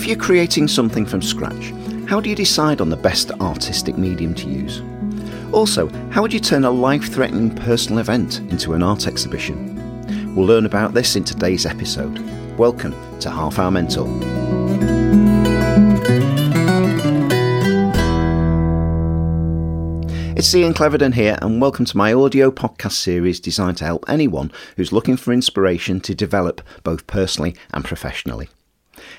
If 0.00 0.06
you're 0.06 0.16
creating 0.16 0.66
something 0.66 1.04
from 1.04 1.20
scratch, 1.20 1.74
how 2.08 2.20
do 2.20 2.30
you 2.30 2.34
decide 2.34 2.80
on 2.80 2.88
the 2.88 2.96
best 2.96 3.32
artistic 3.32 3.98
medium 3.98 4.34
to 4.36 4.48
use? 4.48 4.80
Also, 5.52 5.90
how 6.08 6.22
would 6.22 6.32
you 6.32 6.40
turn 6.40 6.64
a 6.64 6.70
life 6.70 7.12
threatening 7.12 7.54
personal 7.54 7.98
event 7.98 8.38
into 8.50 8.72
an 8.72 8.82
art 8.82 9.06
exhibition? 9.06 10.34
We'll 10.34 10.46
learn 10.46 10.64
about 10.64 10.94
this 10.94 11.16
in 11.16 11.24
today's 11.24 11.66
episode. 11.66 12.18
Welcome 12.56 12.94
to 13.20 13.30
Half 13.30 13.58
Hour 13.58 13.70
Mentor. 13.70 14.08
It's 20.34 20.54
Ian 20.54 20.72
Cleverden 20.72 21.12
here, 21.12 21.38
and 21.42 21.60
welcome 21.60 21.84
to 21.84 21.96
my 21.98 22.14
audio 22.14 22.50
podcast 22.50 22.92
series 22.92 23.38
designed 23.38 23.76
to 23.76 23.84
help 23.84 24.06
anyone 24.08 24.50
who's 24.76 24.94
looking 24.94 25.18
for 25.18 25.34
inspiration 25.34 26.00
to 26.00 26.14
develop 26.14 26.62
both 26.84 27.06
personally 27.06 27.54
and 27.74 27.84
professionally. 27.84 28.48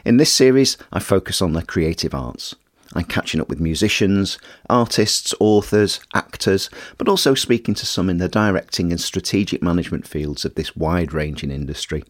In 0.03 0.17
this 0.17 0.33
series, 0.33 0.77
I 0.91 0.99
focus 0.99 1.43
on 1.43 1.53
the 1.53 1.61
creative 1.61 2.15
arts. 2.15 2.55
I'm 2.93 3.03
catching 3.03 3.39
up 3.39 3.49
with 3.49 3.59
musicians, 3.59 4.39
artists, 4.67 5.33
authors, 5.39 5.99
actors, 6.15 6.71
but 6.97 7.07
also 7.07 7.35
speaking 7.35 7.75
to 7.75 7.85
some 7.85 8.09
in 8.09 8.17
the 8.17 8.27
directing 8.27 8.91
and 8.91 8.99
strategic 8.99 9.61
management 9.61 10.07
fields 10.07 10.43
of 10.43 10.55
this 10.55 10.75
wide 10.75 11.13
ranging 11.13 11.51
industry. 11.51 12.03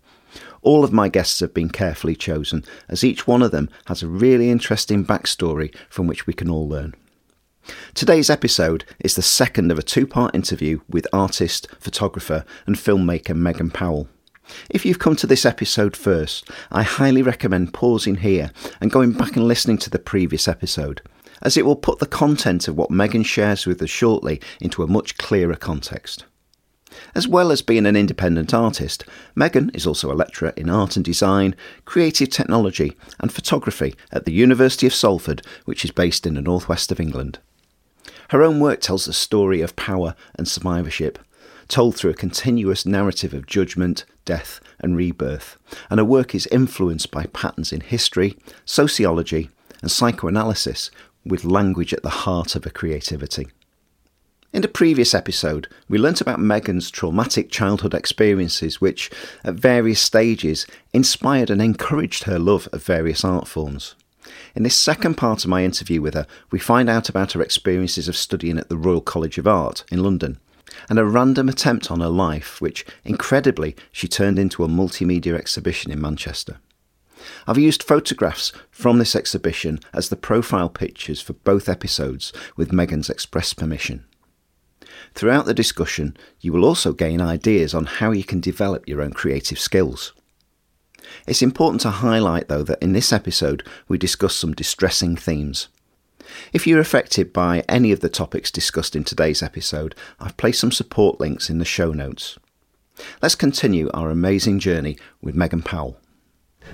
All 0.62 0.86
of 0.86 0.94
my 0.94 1.10
guests 1.10 1.42
have 1.42 1.54
been 1.54 1.70
carefully 1.70 2.16
chosen, 2.16 2.64
as 2.88 3.04
each 3.04 3.28
one 3.28 3.42
of 3.42 3.52
them 3.52 3.70
has 3.88 4.02
a 4.02 4.08
really 4.08 4.50
interesting 4.50 5.06
backstory 5.06 5.76
from 5.90 6.08
which 6.08 6.26
we 6.26 6.34
can 6.34 6.50
all 6.50 6.68
learn. 6.68 6.96
Today's 7.94 8.30
episode 8.30 8.86
is 9.02 9.16
the 9.16 9.22
second 9.22 9.70
of 9.70 9.78
a 9.78 9.84
two 9.84 10.08
part 10.08 10.34
interview 10.34 10.80
with 10.90 11.08
artist, 11.12 11.68
photographer, 11.80 12.46
and 12.66 12.78
filmmaker 12.78 13.36
Megan 13.36 13.70
Powell. 13.70 14.08
If 14.70 14.86
you've 14.86 15.00
come 15.00 15.16
to 15.18 15.28
this 15.28 15.46
episode 15.46 15.96
first, 15.96 16.50
I 16.72 16.84
highly 16.84 17.22
recommend 17.22 17.74
pausing 17.74 18.16
here 18.16 18.52
and 18.80 18.92
going 18.92 19.12
back 19.14 19.36
and 19.36 19.48
listening 19.48 19.78
to 19.80 19.90
the 19.90 20.00
previous 20.00 20.48
episode, 20.48 21.02
as 21.42 21.58
it 21.58 21.66
will 21.66 21.76
put 21.76 22.00
the 22.00 22.06
content 22.06 22.68
of 22.68 22.78
what 22.78 22.92
Megan 22.92 23.24
shares 23.24 23.66
with 23.66 23.82
us 23.82 23.90
shortly 23.90 24.42
into 24.60 24.84
a 24.84 24.88
much 24.88 25.18
clearer 25.18 25.56
context. 25.56 26.26
As 27.16 27.28
well 27.28 27.52
as 27.52 27.62
being 27.62 27.86
an 27.86 27.96
independent 27.96 28.54
artist, 28.54 29.06
Megan 29.34 29.72
is 29.74 29.88
also 29.88 30.12
a 30.12 30.14
lecturer 30.14 30.54
in 30.58 30.70
art 30.70 30.96
and 30.98 31.06
design, 31.06 31.56
creative 31.86 32.30
technology, 32.30 32.98
and 33.20 33.32
photography 33.32 33.96
at 34.12 34.26
the 34.26 34.34
University 34.34 34.88
of 34.88 34.94
Salford, 34.94 35.42
which 35.66 35.86
is 35.86 35.92
based 35.92 36.28
in 36.28 36.34
the 36.34 36.42
northwest 36.42 36.92
of 36.92 37.00
England. 37.00 37.40
Her 38.30 38.44
own 38.44 38.60
work 38.60 38.82
tells 38.82 39.06
the 39.06 39.14
story 39.14 39.62
of 39.62 39.76
power 39.76 40.16
and 40.36 40.48
survivorship, 40.48 41.20
told 41.72 41.96
through 41.96 42.12
a 42.12 42.16
continuous 42.16 42.86
narrative 42.86 43.34
of 43.34 43.48
judgment, 43.48 44.04
death, 44.26 44.60
and 44.80 44.98
rebirth, 44.98 45.58
and 45.90 46.00
her 46.00 46.06
work 46.06 46.36
is 46.36 46.46
influenced 46.48 47.10
by 47.12 47.26
patterns 47.28 47.72
in 47.72 47.80
history, 47.80 48.38
sociology, 48.66 49.50
and 49.82 49.90
psychoanalysis, 49.90 50.92
with 51.26 51.46
language 51.46 51.94
at 51.94 52.04
the 52.04 52.10
heart 52.10 52.56
of 52.56 52.66
her 52.66 52.70
creativity. 52.70 53.48
In 54.54 54.62
the 54.62 54.68
previous 54.68 55.14
episode, 55.14 55.70
we 55.88 55.98
learnt 55.98 56.20
about 56.20 56.42
Megan's 56.42 56.92
traumatic 56.92 57.50
childhood 57.50 57.94
experiences, 57.94 58.82
which, 58.82 59.10
at 59.46 59.54
various 59.54 60.02
stages, 60.02 60.68
inspired 60.94 61.50
and 61.50 61.62
encouraged 61.62 62.24
her 62.26 62.38
love 62.38 62.68
of 62.74 62.84
various 62.84 63.24
art 63.24 63.48
forms. 63.48 63.96
In 64.56 64.64
this 64.64 64.76
second 64.76 65.16
part 65.16 65.46
of 65.46 65.50
my 65.50 65.64
interview 65.64 66.02
with 66.02 66.16
her, 66.16 66.28
we 66.52 66.60
find 66.60 66.90
out 66.90 67.08
about 67.08 67.32
her 67.32 67.42
experiences 67.42 68.10
of 68.10 68.18
studying 68.18 68.58
at 68.58 68.68
the 68.68 68.78
Royal 68.78 69.00
College 69.00 69.38
of 69.38 69.48
Art 69.48 69.86
in 69.90 70.04
London 70.04 70.38
and 70.90 71.00
a 71.00 71.06
random 71.06 71.50
attempt 71.50 71.92
on 71.92 72.00
her 72.00 72.10
life, 72.10 72.62
which, 72.62 72.86
incredibly, 73.04 73.76
she 73.92 74.08
turned 74.08 74.40
into 74.40 74.64
a 74.64 74.68
multimedia 74.68 75.36
exhibition 75.36 75.92
in 75.92 76.02
Manchester. 76.02 76.60
I've 77.48 77.58
used 77.58 77.84
photographs 77.84 78.52
from 78.72 78.98
this 78.98 79.16
exhibition 79.16 79.80
as 79.94 80.10
the 80.10 80.16
profile 80.16 80.70
pictures 80.70 81.22
for 81.22 81.34
both 81.34 81.70
episodes 81.70 82.34
with 82.56 82.74
Megan's 82.74 83.10
express 83.10 83.54
permission. 83.54 84.06
Throughout 85.14 85.46
the 85.46 85.54
discussion, 85.54 86.16
you 86.40 86.54
will 86.54 86.66
also 86.66 86.94
gain 86.94 87.22
ideas 87.22 87.74
on 87.74 87.86
how 87.86 88.12
you 88.12 88.24
can 88.24 88.40
develop 88.40 88.88
your 88.88 89.02
own 89.02 89.14
creative 89.14 89.60
skills. 89.60 90.14
It's 91.28 91.42
important 91.42 91.82
to 91.82 91.90
highlight, 91.90 92.48
though, 92.48 92.64
that 92.64 92.82
in 92.82 92.94
this 92.94 93.12
episode 93.12 93.64
we 93.88 93.98
discuss 93.98 94.36
some 94.36 94.54
distressing 94.54 95.16
themes. 95.16 95.68
If 96.54 96.68
you're 96.68 96.80
affected 96.80 97.34
by 97.34 97.64
any 97.68 97.92
of 97.92 98.00
the 98.00 98.10
topics 98.10 98.52
discussed 98.52 98.96
in 98.96 99.04
today's 99.04 99.44
episode, 99.44 99.96
I've 100.20 100.38
placed 100.38 100.60
some 100.60 100.72
support 100.72 101.20
links 101.20 101.50
in 101.50 101.58
the 101.58 101.66
show 101.66 101.92
notes. 101.92 102.38
Let's 103.22 103.36
continue 103.36 103.90
our 103.94 104.10
amazing 104.10 104.60
journey 104.60 104.98
with 105.22 105.36
Megan 105.36 105.62
Powell. 105.62 105.98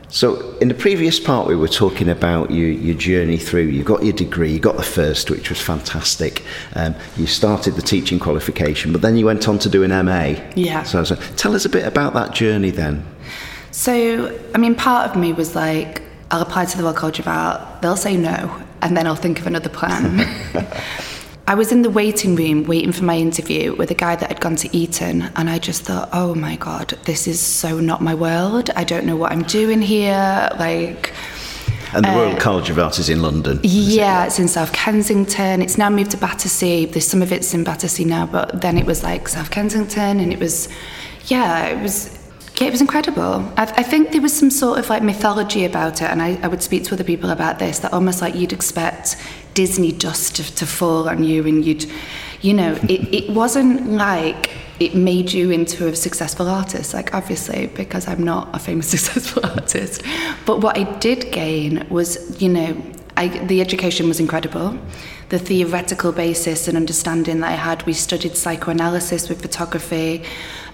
So, 0.10 0.58
in 0.60 0.68
the 0.68 0.74
previous 0.74 1.20
part, 1.20 1.48
we 1.48 1.56
were 1.56 1.68
talking 1.68 2.08
about 2.08 2.50
you, 2.52 2.66
your 2.66 2.96
journey 2.96 3.38
through. 3.38 3.64
You 3.64 3.84
got 3.84 4.04
your 4.04 4.14
degree, 4.14 4.52
you 4.52 4.60
got 4.60 4.78
the 4.78 4.84
first, 4.84 5.30
which 5.30 5.50
was 5.50 5.62
fantastic. 5.62 6.44
Um, 6.76 6.96
you 7.18 7.28
started 7.28 7.76
the 7.76 7.82
teaching 7.82 8.18
qualification, 8.20 8.92
but 8.94 9.02
then 9.02 9.18
you 9.18 9.26
went 9.26 9.48
on 9.48 9.60
to 9.60 9.70
do 9.70 9.84
an 9.84 9.90
MA. 10.06 10.36
Yeah. 10.56 10.84
So, 10.84 11.04
so, 11.04 11.16
tell 11.36 11.56
us 11.56 11.66
a 11.66 11.70
bit 11.70 11.86
about 11.86 12.14
that 12.14 12.34
journey 12.34 12.70
then. 12.70 13.06
So, 13.72 14.38
I 14.56 14.58
mean, 14.58 14.76
part 14.76 15.10
of 15.10 15.18
me 15.18 15.34
was 15.34 15.56
like, 15.56 16.02
I'll 16.32 16.42
apply 16.42 16.66
to 16.66 16.78
the 16.78 16.84
Royal 16.84 16.94
College 16.94 17.20
of 17.20 17.28
Art, 17.28 17.82
they'll 17.82 17.98
say 17.98 18.16
no, 18.16 18.62
and 18.82 18.96
then 18.96 19.08
I'll 19.08 19.16
think 19.16 19.40
of 19.40 19.48
another 19.48 19.70
plan. 19.70 20.26
I 21.50 21.56
was 21.56 21.72
in 21.72 21.82
the 21.82 21.90
waiting 21.90 22.36
room 22.36 22.66
waiting 22.66 22.92
for 22.92 23.06
my 23.06 23.18
interview 23.18 23.74
with 23.74 23.90
a 23.90 23.94
guy 23.94 24.18
that 24.18 24.28
had 24.28 24.42
gone 24.42 24.58
to 24.58 24.76
Eton, 24.76 25.22
and 25.38 25.50
I 25.50 25.60
just 25.60 25.84
thought, 25.84 26.10
oh 26.12 26.36
my 26.36 26.58
God, 26.58 26.90
this 27.06 27.26
is 27.26 27.40
so 27.40 27.80
not 27.80 28.02
my 28.02 28.14
world. 28.14 28.70
I 28.76 28.84
don't 28.84 29.06
know 29.06 29.16
what 29.16 29.32
I'm 29.32 29.44
doing 29.44 29.82
here. 29.82 30.50
Like, 30.60 31.14
and 31.94 32.04
the 32.04 32.10
Royal 32.10 32.36
uh, 32.36 32.40
College 32.40 32.70
of 32.70 32.80
Art 32.80 33.00
is 33.00 33.08
in 33.08 33.22
London. 33.22 33.62
Yeah, 33.64 34.24
it? 34.24 34.28
it's 34.28 34.40
in 34.40 34.50
South 34.50 34.74
Kensington. 34.74 35.62
It's 35.62 35.78
now 35.78 35.90
moved 35.90 36.12
to 36.12 36.18
Battersea. 36.18 36.86
There's 36.86 37.08
some 37.08 37.22
of 37.22 37.32
it's 37.32 37.54
in 37.54 37.64
Battersea 37.64 38.04
now, 38.04 38.26
but 38.26 38.60
then 38.60 38.78
it 38.78 38.86
was 38.86 39.02
like 39.04 39.30
South 39.30 39.50
Kensington, 39.50 40.20
and 40.20 40.34
it 40.34 40.40
was, 40.40 40.68
yeah, 41.28 41.68
it 41.68 41.82
was 41.82 42.17
yeah, 42.60 42.68
it 42.68 42.72
was 42.72 42.82
incredible. 42.82 43.52
I, 43.56 43.64
I, 43.64 43.84
think 43.84 44.12
there 44.12 44.22
was 44.22 44.36
some 44.38 44.50
sort 44.50 44.80
of 44.80 44.90
like 44.90 45.04
mythology 45.04 45.64
about 45.64 46.02
it, 46.02 46.10
and 46.10 46.22
I, 46.22 46.40
I, 46.42 46.48
would 46.48 46.64
speak 46.64 46.86
to 46.86 46.96
other 46.96 47.04
people 47.04 47.30
about 47.30 47.60
this. 47.60 47.80
That 47.80 47.94
almost 47.94 48.20
like 48.20 48.34
you'd 48.34 48.54
expect 48.54 49.16
Disney 49.54 49.92
dust 49.92 50.38
to, 50.38 50.56
to 50.56 50.66
fall 50.66 51.08
on 51.08 51.24
you, 51.24 51.46
and 51.46 51.64
you'd, 51.64 51.86
you 52.42 52.56
know, 52.56 52.74
it, 52.84 53.14
it 53.14 53.30
wasn't 53.30 53.92
like 53.92 54.50
it 54.80 54.96
made 54.96 55.32
you 55.32 55.52
into 55.52 55.88
a 55.88 55.96
successful 55.96 56.48
artist. 56.48 56.96
Like 56.96 57.14
obviously, 57.14 57.68
because 57.68 58.08
I'm 58.08 58.24
not 58.24 58.50
a 58.56 58.60
famous 58.60 58.90
successful 58.98 59.46
artist, 59.46 60.02
but 60.48 60.62
what 60.62 60.78
I 60.78 60.84
did 60.98 61.32
gain 61.32 61.88
was, 61.90 62.42
you 62.42 62.50
know, 62.50 62.82
I, 63.18 63.28
the 63.28 63.62
education 63.62 64.08
was 64.08 64.20
incredible. 64.20 64.78
The 65.30 65.40
theoretical 65.40 66.12
basis 66.12 66.68
and 66.68 66.78
understanding 66.78 67.42
that 67.42 67.50
I 67.52 67.56
had. 67.56 67.84
We 67.84 67.94
studied 67.94 68.38
psychoanalysis 68.38 69.28
with 69.28 69.42
photography. 69.42 70.24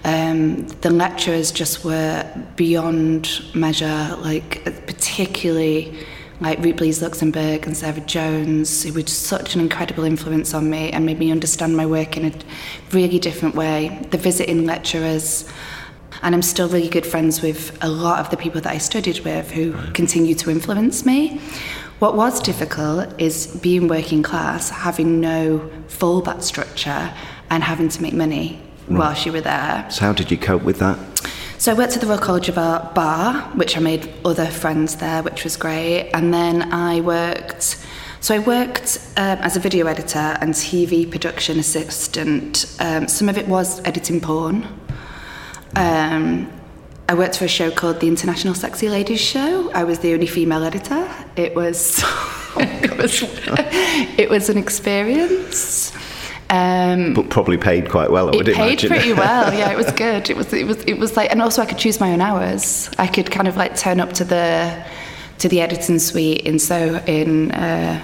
Um, 0.04 0.66
the 0.82 0.90
lecturers 0.90 1.50
just 1.50 1.84
were 1.84 2.30
beyond 2.56 3.42
measure, 3.54 4.16
like 4.20 4.62
particularly 4.86 5.96
like 6.40 6.58
Rut 6.58 6.76
Blees 6.76 7.00
Luxemburg 7.00 7.66
and 7.66 7.76
Sarah 7.76 8.00
Jones, 8.00 8.82
who 8.82 8.92
were 8.92 9.06
such 9.06 9.54
an 9.54 9.60
incredible 9.60 10.04
influence 10.04 10.52
on 10.52 10.68
me 10.68 10.90
and 10.90 11.06
made 11.06 11.18
me 11.18 11.30
understand 11.30 11.76
my 11.76 11.86
work 11.86 12.16
in 12.16 12.26
a 12.26 12.32
really 12.92 13.18
different 13.18 13.54
way. 13.54 14.06
The 14.10 14.18
visiting 14.18 14.66
lecturers, 14.66 15.48
and 16.22 16.34
I'm 16.34 16.42
still 16.42 16.68
really 16.68 16.88
good 16.88 17.06
friends 17.06 17.40
with 17.40 17.76
a 17.82 17.88
lot 17.88 18.18
of 18.18 18.30
the 18.30 18.36
people 18.36 18.60
that 18.60 18.72
I 18.72 18.78
studied 18.78 19.20
with 19.20 19.50
who 19.52 19.72
continue 19.92 20.34
to 20.34 20.50
influence 20.50 21.06
me. 21.06 21.40
What 22.00 22.16
was 22.16 22.40
difficult 22.42 23.18
is 23.18 23.56
being 23.62 23.88
working 23.88 24.22
class, 24.22 24.68
having 24.68 25.20
no 25.20 25.70
fallback 25.86 26.42
structure, 26.42 27.14
and 27.48 27.62
having 27.62 27.88
to 27.88 28.02
make 28.02 28.12
money 28.12 28.60
right. 28.88 28.98
whilst 28.98 29.26
you 29.26 29.32
were 29.32 29.40
there. 29.40 29.86
So, 29.90 30.02
how 30.02 30.12
did 30.12 30.30
you 30.30 30.38
cope 30.38 30.62
with 30.62 30.78
that? 30.78 30.98
So, 31.58 31.72
I 31.72 31.74
worked 31.74 31.94
at 31.94 32.00
the 32.00 32.06
Royal 32.06 32.18
College 32.18 32.48
of 32.48 32.58
Art 32.58 32.94
Bar, 32.94 33.42
which 33.54 33.76
I 33.76 33.80
made 33.80 34.12
other 34.24 34.46
friends 34.46 34.96
there, 34.96 35.22
which 35.22 35.44
was 35.44 35.56
great. 35.56 36.10
And 36.12 36.32
then 36.32 36.72
I 36.72 37.00
worked. 37.00 37.84
So 38.20 38.34
I 38.34 38.38
worked 38.38 39.06
um, 39.18 39.38
as 39.40 39.54
a 39.54 39.60
video 39.60 39.86
editor 39.86 40.38
and 40.40 40.54
TV 40.54 41.10
production 41.10 41.58
assistant. 41.58 42.74
Um, 42.80 43.06
some 43.06 43.28
of 43.28 43.36
it 43.36 43.46
was 43.46 43.84
editing 43.84 44.18
porn. 44.18 44.66
Um, 45.76 46.50
I 47.06 47.14
worked 47.14 47.36
for 47.36 47.44
a 47.44 47.48
show 47.48 47.70
called 47.70 48.00
the 48.00 48.08
International 48.08 48.54
Sexy 48.54 48.88
Ladies 48.88 49.20
Show. 49.20 49.70
I 49.72 49.84
was 49.84 49.98
the 49.98 50.14
only 50.14 50.26
female 50.26 50.64
editor. 50.64 51.06
It 51.36 51.54
was, 51.54 52.02
it 52.56 52.96
was, 52.96 53.22
it 54.18 54.30
was 54.30 54.48
an 54.48 54.56
experience. 54.56 55.92
Um, 56.50 57.14
but 57.14 57.30
probably 57.30 57.56
paid 57.56 57.90
quite 57.90 58.10
well. 58.10 58.28
I 58.28 58.32
it 58.32 58.36
would 58.36 58.46
paid 58.46 58.56
imagine. 58.56 58.88
pretty 58.90 59.12
well. 59.12 59.52
Yeah, 59.52 59.72
it 59.72 59.76
was 59.76 59.90
good. 60.04 60.30
It 60.30 60.36
was. 60.36 60.52
It 60.52 60.66
was. 60.66 60.82
It 60.84 60.98
was 60.98 61.16
like, 61.16 61.30
and 61.30 61.40
also 61.42 61.62
I 61.62 61.66
could 61.66 61.78
choose 61.78 62.00
my 62.00 62.12
own 62.12 62.20
hours. 62.20 62.90
I 62.98 63.06
could 63.06 63.30
kind 63.30 63.48
of 63.48 63.56
like 63.56 63.76
turn 63.76 64.00
up 64.00 64.12
to 64.14 64.24
the 64.24 64.84
to 65.38 65.48
the 65.48 65.60
editing 65.60 65.98
suite 65.98 66.42
in 66.42 66.58
so 66.58 67.02
in 67.06 67.50
uh, 67.52 68.00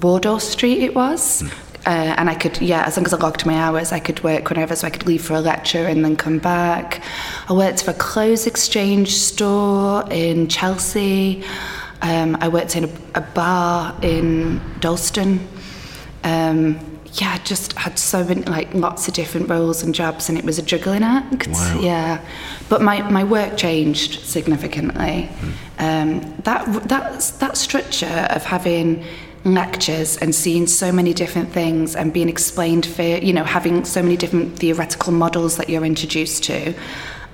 Wardour 0.00 0.40
Street. 0.40 0.82
It 0.82 0.94
was. 0.94 1.42
Mm. 1.42 1.62
Uh, 1.86 2.16
and 2.18 2.28
I 2.28 2.34
could, 2.34 2.60
yeah, 2.60 2.82
as 2.84 2.96
long 2.96 3.06
as 3.06 3.14
I 3.14 3.16
logged 3.18 3.46
my 3.46 3.54
hours, 3.54 3.92
I 3.92 4.00
could 4.00 4.20
work 4.24 4.50
whenever, 4.50 4.74
so 4.74 4.88
I 4.88 4.90
could 4.90 5.06
leave 5.06 5.24
for 5.24 5.34
a 5.34 5.40
lecture 5.40 5.86
and 5.86 6.04
then 6.04 6.16
come 6.16 6.40
back. 6.40 7.00
I 7.48 7.52
worked 7.52 7.84
for 7.84 7.92
a 7.92 7.94
clothes 7.94 8.48
exchange 8.48 9.14
store 9.14 10.04
in 10.10 10.48
Chelsea. 10.48 11.44
Um, 12.02 12.36
I 12.40 12.48
worked 12.48 12.74
in 12.74 12.86
a, 12.86 12.90
a 13.14 13.20
bar 13.20 13.94
in 14.02 14.60
Dalston. 14.80 15.46
Um, 16.24 16.95
yeah, 17.20 17.32
I 17.34 17.44
just 17.44 17.72
had 17.74 17.98
so 17.98 18.24
many, 18.24 18.42
like 18.42 18.72
lots 18.74 19.08
of 19.08 19.14
different 19.14 19.48
roles 19.48 19.82
and 19.82 19.94
jobs, 19.94 20.28
and 20.28 20.36
it 20.36 20.44
was 20.44 20.58
a 20.58 20.62
juggling 20.62 21.02
act. 21.02 21.48
Wow. 21.48 21.80
Yeah, 21.80 22.24
but 22.68 22.82
my, 22.82 23.08
my 23.10 23.24
work 23.24 23.56
changed 23.56 24.20
significantly. 24.24 25.28
Um, 25.78 26.20
that 26.42 26.88
that 26.88 27.20
that 27.38 27.56
structure 27.56 28.26
of 28.30 28.44
having 28.44 29.04
lectures 29.44 30.16
and 30.16 30.34
seeing 30.34 30.66
so 30.66 30.90
many 30.90 31.14
different 31.14 31.50
things 31.52 31.94
and 31.94 32.12
being 32.12 32.28
explained 32.28 32.84
for 32.84 33.02
you 33.02 33.32
know 33.32 33.44
having 33.44 33.84
so 33.84 34.02
many 34.02 34.16
different 34.16 34.58
theoretical 34.58 35.12
models 35.12 35.56
that 35.56 35.68
you're 35.68 35.84
introduced 35.84 36.42
to 36.42 36.74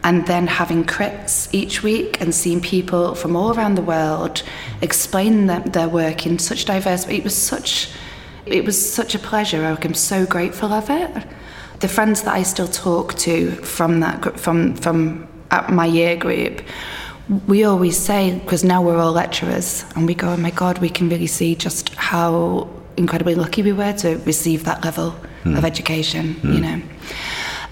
and 0.05 0.26
then 0.26 0.46
having 0.46 0.84
crits 0.84 1.49
each 1.52 1.82
week 1.82 2.20
and 2.20 2.34
seeing 2.34 2.61
people 2.61 3.14
from 3.14 3.34
all 3.34 3.56
around 3.56 3.76
the 3.76 3.82
world 3.82 4.43
explain 4.82 5.46
their, 5.46 5.61
their 5.61 5.88
work 5.88 6.26
in 6.26 6.38
such 6.38 6.67
diverse 6.67 7.08
it 7.08 7.25
was 7.25 7.34
such 7.34 7.88
it 8.47 8.65
was 8.65 8.93
such 8.93 9.15
a 9.15 9.19
pleasure 9.19 9.65
i'm 9.65 9.94
so 9.94 10.27
grateful 10.27 10.73
of 10.73 10.89
it 10.91 11.11
the 11.81 11.89
friends 11.89 12.23
that 12.23 12.35
i 12.35 12.43
still 12.43 12.69
talk 12.69 13.15
to 13.15 13.50
from 13.56 14.00
that 14.00 14.39
from 14.39 14.75
from 14.77 15.27
at 15.50 15.71
my 15.71 15.87
year 15.87 16.17
group 16.17 16.62
we 17.47 17.65
always 17.65 17.99
say 17.99 18.39
because 18.41 18.65
now 18.65 18.83
we're 18.83 18.99
all 18.99 19.12
lecturers 19.12 19.85
and 19.94 20.06
we 20.06 20.15
go 20.15 20.31
oh 20.31 20.37
my 20.37 20.50
god 20.50 20.79
we 20.79 20.89
can 20.89 21.09
really 21.09 21.27
see 21.27 21.55
just 21.55 21.94
how 21.94 22.69
incredibly 22.97 23.35
lucky 23.35 23.62
we 23.62 23.73
were 23.73 23.93
to 23.93 24.17
receive 24.19 24.65
that 24.65 24.85
level 24.85 25.11
hmm. 25.43 25.56
of 25.56 25.65
education 25.65 26.35
hmm. 26.35 26.53
you 26.53 26.61
know 26.61 26.83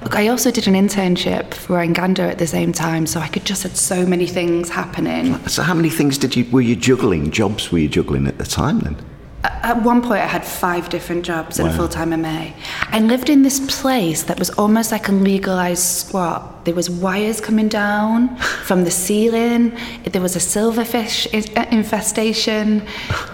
Look, 0.02 0.16
I 0.16 0.28
also 0.28 0.50
did 0.50 0.66
an 0.66 0.72
internship 0.72 1.52
for 1.52 1.76
Enganda 1.76 2.20
at 2.20 2.38
the 2.38 2.46
same 2.46 2.72
time, 2.72 3.06
so 3.06 3.20
I 3.20 3.28
could 3.28 3.44
just 3.44 3.64
had 3.64 3.76
so 3.76 4.06
many 4.06 4.26
things 4.26 4.70
happening. 4.70 5.46
So, 5.46 5.62
how 5.62 5.74
many 5.74 5.90
things 5.90 6.16
did 6.16 6.34
you 6.34 6.50
were 6.50 6.62
you 6.62 6.74
juggling? 6.74 7.30
Jobs 7.30 7.70
were 7.70 7.80
you 7.80 7.88
juggling 7.88 8.26
at 8.26 8.38
the 8.38 8.46
time 8.46 8.78
then? 8.80 8.96
At 9.42 9.82
one 9.82 10.02
point, 10.02 10.20
I 10.20 10.26
had 10.26 10.44
five 10.44 10.90
different 10.90 11.24
jobs 11.24 11.58
and 11.58 11.68
a 11.68 11.72
full 11.72 11.88
time 11.88 12.10
MA. 12.10 12.50
I 12.88 13.00
lived 13.00 13.30
in 13.30 13.42
this 13.42 13.58
place 13.80 14.24
that 14.24 14.38
was 14.38 14.50
almost 14.50 14.92
like 14.92 15.08
a 15.08 15.12
legalized 15.12 15.82
squat. 15.82 16.66
There 16.66 16.74
was 16.74 16.90
wires 16.90 17.40
coming 17.40 17.68
down 17.68 18.36
from 18.64 18.84
the 18.84 18.90
ceiling. 18.90 19.74
There 20.04 20.20
was 20.20 20.36
a 20.36 20.40
silverfish 20.40 21.26
infestation. 21.72 22.82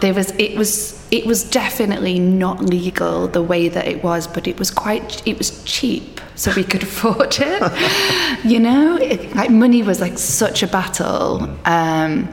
There 0.00 0.14
was 0.14 0.30
it 0.38 0.56
was 0.56 1.04
it 1.10 1.26
was 1.26 1.42
definitely 1.42 2.20
not 2.20 2.60
legal 2.60 3.26
the 3.26 3.42
way 3.42 3.68
that 3.68 3.88
it 3.88 4.04
was, 4.04 4.28
but 4.28 4.46
it 4.46 4.60
was 4.60 4.70
quite 4.70 5.26
it 5.26 5.38
was 5.38 5.64
cheap, 5.64 6.20
so 6.36 6.52
we 6.54 6.62
could 6.62 6.82
afford 6.90 7.36
it. 7.40 8.44
you 8.44 8.60
know, 8.60 8.96
it, 8.96 9.34
like 9.34 9.50
money 9.50 9.82
was 9.82 10.00
like 10.00 10.18
such 10.18 10.62
a 10.62 10.68
battle. 10.68 11.48
Um, 11.64 12.32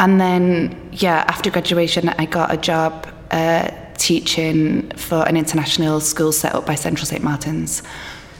and 0.00 0.20
then, 0.20 0.88
yeah, 0.92 1.24
after 1.28 1.50
graduation, 1.50 2.08
I 2.08 2.24
got 2.24 2.52
a 2.52 2.56
job 2.56 3.06
uh, 3.30 3.70
teaching 3.98 4.90
for 4.96 5.28
an 5.28 5.36
international 5.36 6.00
school 6.00 6.32
set 6.32 6.54
up 6.54 6.64
by 6.66 6.74
Central 6.74 7.06
St. 7.06 7.22
Martin's. 7.22 7.82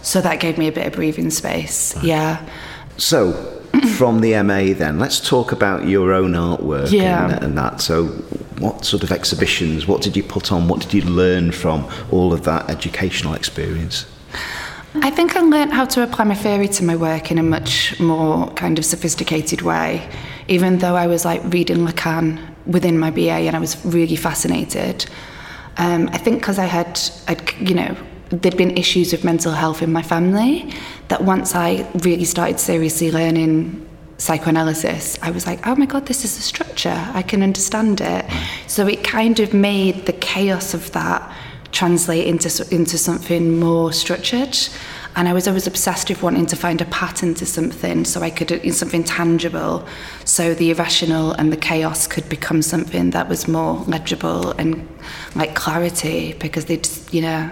So 0.02 0.22
that 0.22 0.40
gave 0.40 0.56
me 0.56 0.66
a 0.68 0.72
bit 0.72 0.86
of 0.86 0.94
breathing 0.94 1.28
space. 1.30 1.94
Yeah. 2.02 2.44
So, 2.96 3.32
from 3.96 4.20
the 4.22 4.42
MA, 4.42 4.72
then 4.72 4.98
let's 4.98 5.20
talk 5.20 5.52
about 5.52 5.86
your 5.86 6.14
own 6.14 6.32
artwork 6.32 6.90
Yeah. 6.90 7.30
and, 7.30 7.44
and 7.44 7.58
that. 7.58 7.82
So, 7.82 8.06
what 8.58 8.86
sort 8.86 9.02
of 9.02 9.12
exhibitions? 9.12 9.86
What 9.86 10.00
did 10.00 10.16
you 10.16 10.22
put 10.22 10.50
on? 10.52 10.66
What 10.66 10.80
did 10.80 10.94
you 10.94 11.02
learn 11.02 11.52
from 11.52 11.86
all 12.10 12.32
of 12.32 12.44
that 12.44 12.70
educational 12.70 13.34
experience? 13.34 14.06
I 14.94 15.10
think 15.10 15.36
I 15.36 15.40
learnt 15.40 15.72
how 15.72 15.84
to 15.84 16.02
apply 16.02 16.24
my 16.24 16.34
theory 16.34 16.66
to 16.66 16.84
my 16.84 16.96
work 16.96 17.30
in 17.30 17.38
a 17.38 17.44
much 17.44 17.98
more 18.00 18.48
kind 18.54 18.76
of 18.76 18.84
sophisticated 18.84 19.62
way, 19.62 20.08
even 20.48 20.78
though 20.78 20.96
I 20.96 21.06
was 21.06 21.24
like 21.24 21.40
reading 21.44 21.86
Lacan 21.86 22.40
within 22.66 22.98
my 22.98 23.12
BA 23.12 23.30
and 23.30 23.54
I 23.54 23.60
was 23.60 23.84
really 23.84 24.16
fascinated. 24.16 25.06
Um, 25.76 26.10
I 26.12 26.18
think 26.18 26.40
because 26.40 26.58
I 26.58 26.64
had, 26.64 27.00
I'd, 27.28 27.52
you 27.60 27.74
know, 27.74 27.96
there'd 28.30 28.56
been 28.56 28.76
issues 28.76 29.12
with 29.12 29.22
mental 29.22 29.52
health 29.52 29.80
in 29.80 29.92
my 29.92 30.02
family, 30.02 30.72
that 31.06 31.22
once 31.22 31.54
I 31.54 31.88
really 32.02 32.24
started 32.24 32.58
seriously 32.58 33.12
learning 33.12 33.88
psychoanalysis, 34.18 35.18
I 35.22 35.30
was 35.30 35.46
like, 35.46 35.64
oh 35.68 35.76
my 35.76 35.86
God, 35.86 36.06
this 36.06 36.24
is 36.24 36.36
a 36.36 36.42
structure. 36.42 37.08
I 37.14 37.22
can 37.22 37.44
understand 37.44 38.00
it. 38.00 38.26
So 38.66 38.88
it 38.88 39.04
kind 39.04 39.38
of 39.38 39.54
made 39.54 40.06
the 40.06 40.12
chaos 40.14 40.74
of 40.74 40.90
that 40.92 41.32
translate 41.72 42.26
into 42.26 42.48
into 42.74 42.98
something 42.98 43.58
more 43.58 43.92
structured. 43.92 44.56
And 45.16 45.28
I 45.28 45.32
was 45.32 45.48
always 45.48 45.66
obsessed 45.66 46.08
with 46.08 46.22
wanting 46.22 46.46
to 46.46 46.56
find 46.56 46.80
a 46.80 46.84
pattern 46.84 47.34
to 47.34 47.46
something, 47.46 48.04
so 48.04 48.20
I 48.22 48.30
could 48.30 48.52
in 48.52 48.72
something 48.72 49.02
tangible, 49.02 49.84
so 50.24 50.54
the 50.54 50.70
irrational 50.70 51.32
and 51.32 51.52
the 51.52 51.56
chaos 51.56 52.06
could 52.06 52.28
become 52.28 52.62
something 52.62 53.10
that 53.10 53.28
was 53.28 53.48
more 53.48 53.82
legible 53.88 54.52
and 54.52 54.88
like 55.34 55.56
clarity. 55.56 56.34
Because 56.34 56.66
they, 56.66 56.80
you 57.10 57.22
know, 57.22 57.50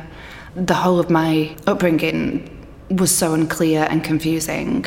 the 0.54 0.74
whole 0.74 1.00
of 1.00 1.10
my 1.10 1.56
upbringing 1.66 2.48
was 2.90 3.14
so 3.14 3.34
unclear 3.34 3.86
and 3.90 4.04
confusing 4.04 4.86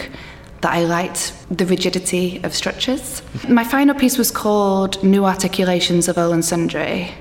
that 0.62 0.74
I 0.74 0.84
liked 0.84 1.34
the 1.50 1.66
rigidity 1.66 2.40
of 2.44 2.54
structures. 2.54 3.22
My 3.50 3.64
final 3.64 3.96
piece 3.96 4.18
was 4.18 4.32
called 4.32 5.04
New 5.04 5.26
Articulations 5.26 6.08
of 6.08 6.18
All 6.18 6.34
and 6.34 6.46
Sundry, 6.46 7.14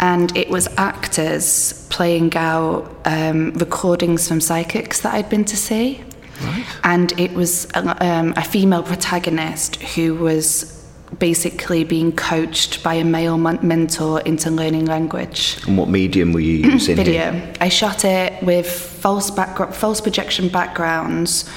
and 0.00 0.34
it 0.36 0.48
was 0.48 0.66
actors 0.76 1.86
playing 1.90 2.34
out 2.34 2.90
um, 3.04 3.52
recordings 3.52 4.26
from 4.26 4.40
psychics 4.40 5.00
that 5.00 5.14
I'd 5.14 5.28
been 5.28 5.44
to 5.44 5.56
see. 5.56 6.02
Right. 6.42 6.64
And 6.84 7.18
it 7.20 7.34
was 7.34 7.68
um, 7.74 8.32
a 8.36 8.42
female 8.42 8.82
protagonist 8.82 9.76
who 9.76 10.14
was 10.14 10.80
basically 11.18 11.84
being 11.84 12.12
coached 12.12 12.82
by 12.82 12.94
a 12.94 13.04
male 13.04 13.36
mentor 13.36 14.20
into 14.20 14.50
learning 14.50 14.86
language 14.86 15.58
And 15.66 15.76
what 15.76 15.88
medium 15.88 16.32
were 16.32 16.40
you 16.40 16.70
using? 16.70 16.96
here? 17.04 17.04
video. 17.04 17.52
I 17.60 17.68
shot 17.68 18.04
it 18.04 18.42
with 18.42 18.70
false 18.70 19.30
background, 19.30 19.74
false 19.74 20.00
projection 20.00 20.48
backgrounds, 20.48 21.50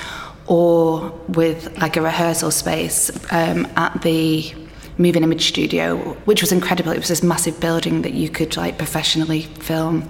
or 0.48 1.12
with 1.30 1.78
like 1.80 1.96
a 1.96 2.02
rehearsal 2.02 2.52
space 2.52 3.10
um, 3.32 3.68
at 3.78 4.02
the 4.02 4.54
moving 4.98 5.24
image 5.24 5.48
studio, 5.48 5.98
which 6.26 6.42
was 6.42 6.52
incredible. 6.52 6.92
It 6.92 7.00
was 7.00 7.08
this 7.08 7.24
massive 7.24 7.60
building 7.60 8.04
that 8.04 8.14
you 8.14 8.30
could 8.30 8.56
like 8.58 8.78
professionally 8.78 9.42
film. 9.42 10.10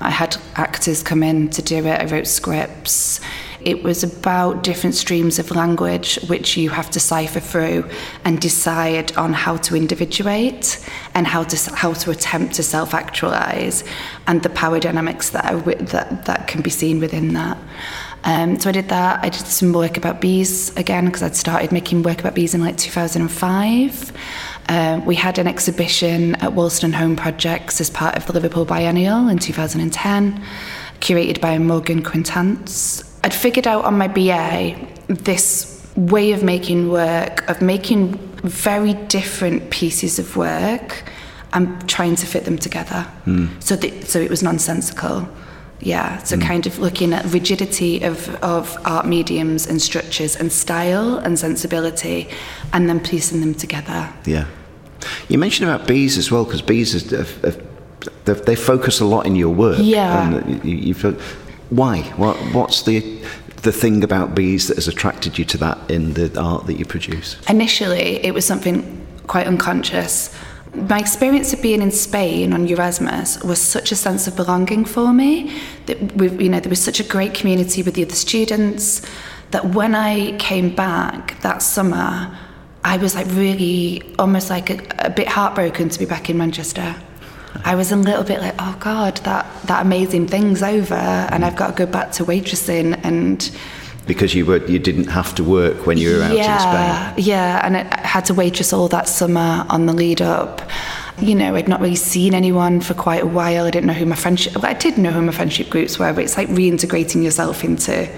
I 0.00 0.10
had 0.10 0.36
actors 0.56 1.02
come 1.02 1.22
in 1.22 1.50
to 1.50 1.62
do 1.62 1.76
it. 1.86 2.00
I 2.00 2.04
wrote 2.06 2.26
scripts. 2.26 3.20
It 3.60 3.82
was 3.82 4.04
about 4.04 4.62
different 4.62 4.94
streams 4.94 5.38
of 5.38 5.50
language 5.50 6.18
which 6.28 6.56
you 6.56 6.68
have 6.68 6.90
to 6.90 7.00
cipher 7.00 7.40
through 7.40 7.88
and 8.24 8.38
decide 8.38 9.16
on 9.16 9.32
how 9.32 9.56
to 9.58 9.74
individuate 9.74 10.84
and 11.14 11.26
how 11.26 11.44
to 11.44 11.74
how 11.74 11.94
to 11.94 12.10
attempt 12.10 12.54
to 12.56 12.62
self-actualize 12.62 13.82
and 14.26 14.42
the 14.42 14.50
power 14.50 14.80
dynamics 14.80 15.30
that 15.30 15.50
are, 15.50 15.60
that 15.76 16.26
that 16.26 16.46
can 16.46 16.60
be 16.60 16.70
seen 16.70 17.00
within 17.00 17.32
that. 17.32 17.56
Um, 18.24 18.58
so 18.58 18.70
I 18.70 18.72
did 18.72 18.88
that. 18.88 19.22
I 19.22 19.28
did 19.28 19.46
some 19.46 19.72
work 19.72 19.96
about 19.96 20.20
bees 20.20 20.74
again 20.76 21.06
because 21.06 21.22
I'd 21.22 21.36
started 21.36 21.72
making 21.72 22.02
work 22.02 22.20
about 22.20 22.34
bees 22.34 22.54
in 22.54 22.62
like 22.62 22.76
2005. 22.78 24.12
Uh, 24.68 25.00
we 25.04 25.14
had 25.14 25.38
an 25.38 25.46
exhibition 25.46 26.34
at 26.36 26.52
Wolstenholme 26.52 27.16
Projects 27.16 27.80
as 27.80 27.90
part 27.90 28.16
of 28.16 28.26
the 28.26 28.32
Liverpool 28.32 28.64
Biennial 28.64 29.28
in 29.28 29.38
2010, 29.38 30.42
curated 31.00 31.40
by 31.40 31.58
Morgan 31.58 32.02
Quaintance. 32.02 33.04
I'd 33.22 33.34
figured 33.34 33.66
out 33.66 33.84
on 33.84 33.98
my 33.98 34.08
BA 34.08 34.74
this 35.08 35.86
way 35.96 36.32
of 36.32 36.42
making 36.42 36.90
work, 36.90 37.46
of 37.48 37.60
making 37.60 38.16
very 38.42 38.94
different 38.94 39.70
pieces 39.70 40.18
of 40.18 40.36
work 40.36 41.04
and 41.52 41.88
trying 41.88 42.16
to 42.16 42.26
fit 42.26 42.46
them 42.46 42.58
together. 42.58 43.06
So, 43.60 43.76
that, 43.76 44.04
so 44.08 44.18
it 44.18 44.30
was 44.30 44.42
nonsensical. 44.42 45.28
Yeah, 45.84 46.18
so 46.24 46.36
hmm. 46.36 46.42
kind 46.42 46.66
of 46.66 46.78
looking 46.78 47.12
at 47.12 47.24
rigidity 47.26 48.02
of, 48.02 48.28
of 48.42 48.76
art 48.84 49.06
mediums 49.06 49.66
and 49.66 49.80
structures 49.80 50.34
and 50.34 50.50
style 50.50 51.18
and 51.18 51.38
sensibility 51.38 52.28
and 52.72 52.88
then 52.88 53.00
piecing 53.00 53.40
them 53.40 53.54
together. 53.54 54.12
Yeah. 54.24 54.46
You 55.28 55.38
mentioned 55.38 55.70
about 55.70 55.86
bees 55.86 56.18
as 56.18 56.30
well, 56.30 56.44
because 56.44 56.62
bees 56.62 56.94
is, 56.94 57.10
have, 57.10 57.62
they, 58.24 58.32
they 58.32 58.56
focus 58.56 59.00
a 59.00 59.04
lot 59.04 59.26
in 59.26 59.36
your 59.36 59.54
work. 59.54 59.78
Yeah. 59.80 60.30
And 60.30 60.60
uh, 60.60 60.64
you, 60.64 60.76
you 60.76 60.94
feel, 60.94 61.12
why? 61.70 62.02
What, 62.16 62.36
what's 62.54 62.82
the 62.82 63.22
the 63.64 63.72
thing 63.72 64.04
about 64.04 64.34
bees 64.34 64.68
that 64.68 64.76
has 64.76 64.88
attracted 64.88 65.38
you 65.38 65.44
to 65.46 65.56
that 65.56 65.90
in 65.90 66.12
the 66.12 66.38
art 66.38 66.66
that 66.66 66.74
you 66.74 66.84
produce? 66.84 67.38
Initially, 67.48 68.22
it 68.22 68.34
was 68.34 68.44
something 68.44 69.06
quite 69.26 69.46
unconscious. 69.46 70.34
My 70.74 70.98
experience 70.98 71.52
of 71.52 71.62
being 71.62 71.80
in 71.80 71.90
Spain 71.90 72.52
on 72.52 72.66
Erasmus 72.66 73.42
was 73.42 73.60
such 73.60 73.92
a 73.92 73.96
sense 73.96 74.26
of 74.26 74.36
belonging 74.36 74.84
for 74.84 75.12
me. 75.12 75.56
That 75.86 76.16
we, 76.16 76.28
you 76.30 76.48
know, 76.48 76.60
there 76.60 76.70
was 76.70 76.82
such 76.82 77.00
a 77.00 77.04
great 77.04 77.32
community 77.32 77.82
with 77.82 77.94
the 77.94 78.02
other 78.02 78.14
students. 78.14 79.02
That 79.52 79.66
when 79.66 79.94
I 79.94 80.36
came 80.38 80.74
back 80.74 81.40
that 81.42 81.62
summer, 81.62 82.36
I 82.84 82.96
was 82.96 83.14
like 83.14 83.26
really 83.30 84.02
almost 84.18 84.50
like 84.50 84.70
a, 84.70 85.06
a 85.06 85.10
bit 85.10 85.28
heartbroken 85.28 85.88
to 85.88 85.98
be 85.98 86.06
back 86.06 86.28
in 86.28 86.36
Manchester. 86.36 86.94
I 87.64 87.76
was 87.76 87.92
a 87.92 87.96
little 87.96 88.24
bit 88.24 88.40
like, 88.40 88.54
oh 88.58 88.76
God, 88.80 89.18
that, 89.18 89.46
that 89.66 89.86
amazing 89.86 90.26
thing's 90.26 90.62
over, 90.62 90.94
and 90.94 91.44
I've 91.44 91.56
got 91.56 91.76
to 91.76 91.86
go 91.86 91.90
back 91.90 92.10
to 92.12 92.24
waitressing 92.24 93.00
and 93.04 93.50
because 94.06 94.34
you 94.34 94.44
were 94.44 94.64
you 94.66 94.78
didn't 94.78 95.06
have 95.06 95.34
to 95.36 95.44
work 95.44 95.86
when 95.86 95.98
you 95.98 96.16
were 96.16 96.22
out 96.22 96.36
yeah, 96.36 96.54
in 96.54 97.14
Spain. 97.14 97.24
Yeah, 97.26 97.64
and 97.64 97.76
I 97.76 98.06
had 98.06 98.24
to 98.26 98.34
waitress 98.34 98.72
all 98.72 98.88
that 98.88 99.08
summer 99.08 99.64
on 99.68 99.86
the 99.86 99.92
lead 99.92 100.20
up. 100.20 100.60
You 101.20 101.34
know, 101.34 101.54
I'd 101.54 101.68
not 101.68 101.80
really 101.80 101.94
seen 101.94 102.34
anyone 102.34 102.80
for 102.80 102.94
quite 102.94 103.22
a 103.22 103.26
while. 103.26 103.64
I 103.66 103.70
didn't 103.70 103.86
know 103.86 103.92
who 103.92 104.06
my 104.06 104.16
friendship. 104.16 104.54
Well, 104.56 104.66
I 104.66 104.74
did 104.74 104.98
know 104.98 105.10
who 105.10 105.22
my 105.22 105.32
friendship 105.32 105.70
groups 105.70 105.98
were, 105.98 106.12
but 106.12 106.24
it's 106.24 106.36
like 106.36 106.48
reintegrating 106.48 107.22
yourself 107.22 107.64
into 107.64 108.08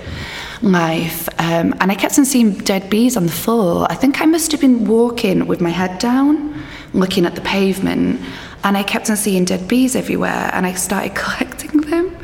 life. 0.63 1.29
Um, 1.39 1.75
and 1.81 1.93
I 1.93 1.95
kept 1.95 2.19
on 2.19 2.25
seeing 2.25 2.53
dead 2.53 2.89
bees 2.89 3.17
on 3.17 3.27
the 3.27 3.33
floor. 3.33 3.87
I 3.91 3.95
think 3.95 4.21
I 4.21 4.27
must 4.27 4.51
have 4.53 4.61
been 4.61 4.87
walking 4.87 5.47
with 5.47 5.61
my 5.61 5.71
head 5.71 5.99
down, 5.99 6.63
looking 6.95 7.27
at 7.27 7.35
the 7.35 7.43
pavement, 7.43 8.21
and 8.65 8.77
I 8.77 8.83
kept 8.83 9.11
on 9.11 9.17
seeing 9.17 9.45
dead 9.45 9.69
bees 9.69 9.95
everywhere. 9.95 10.51
And 10.55 10.67
I 10.67 10.73
started 10.73 11.15
collecting 11.15 11.83
them 11.83 12.17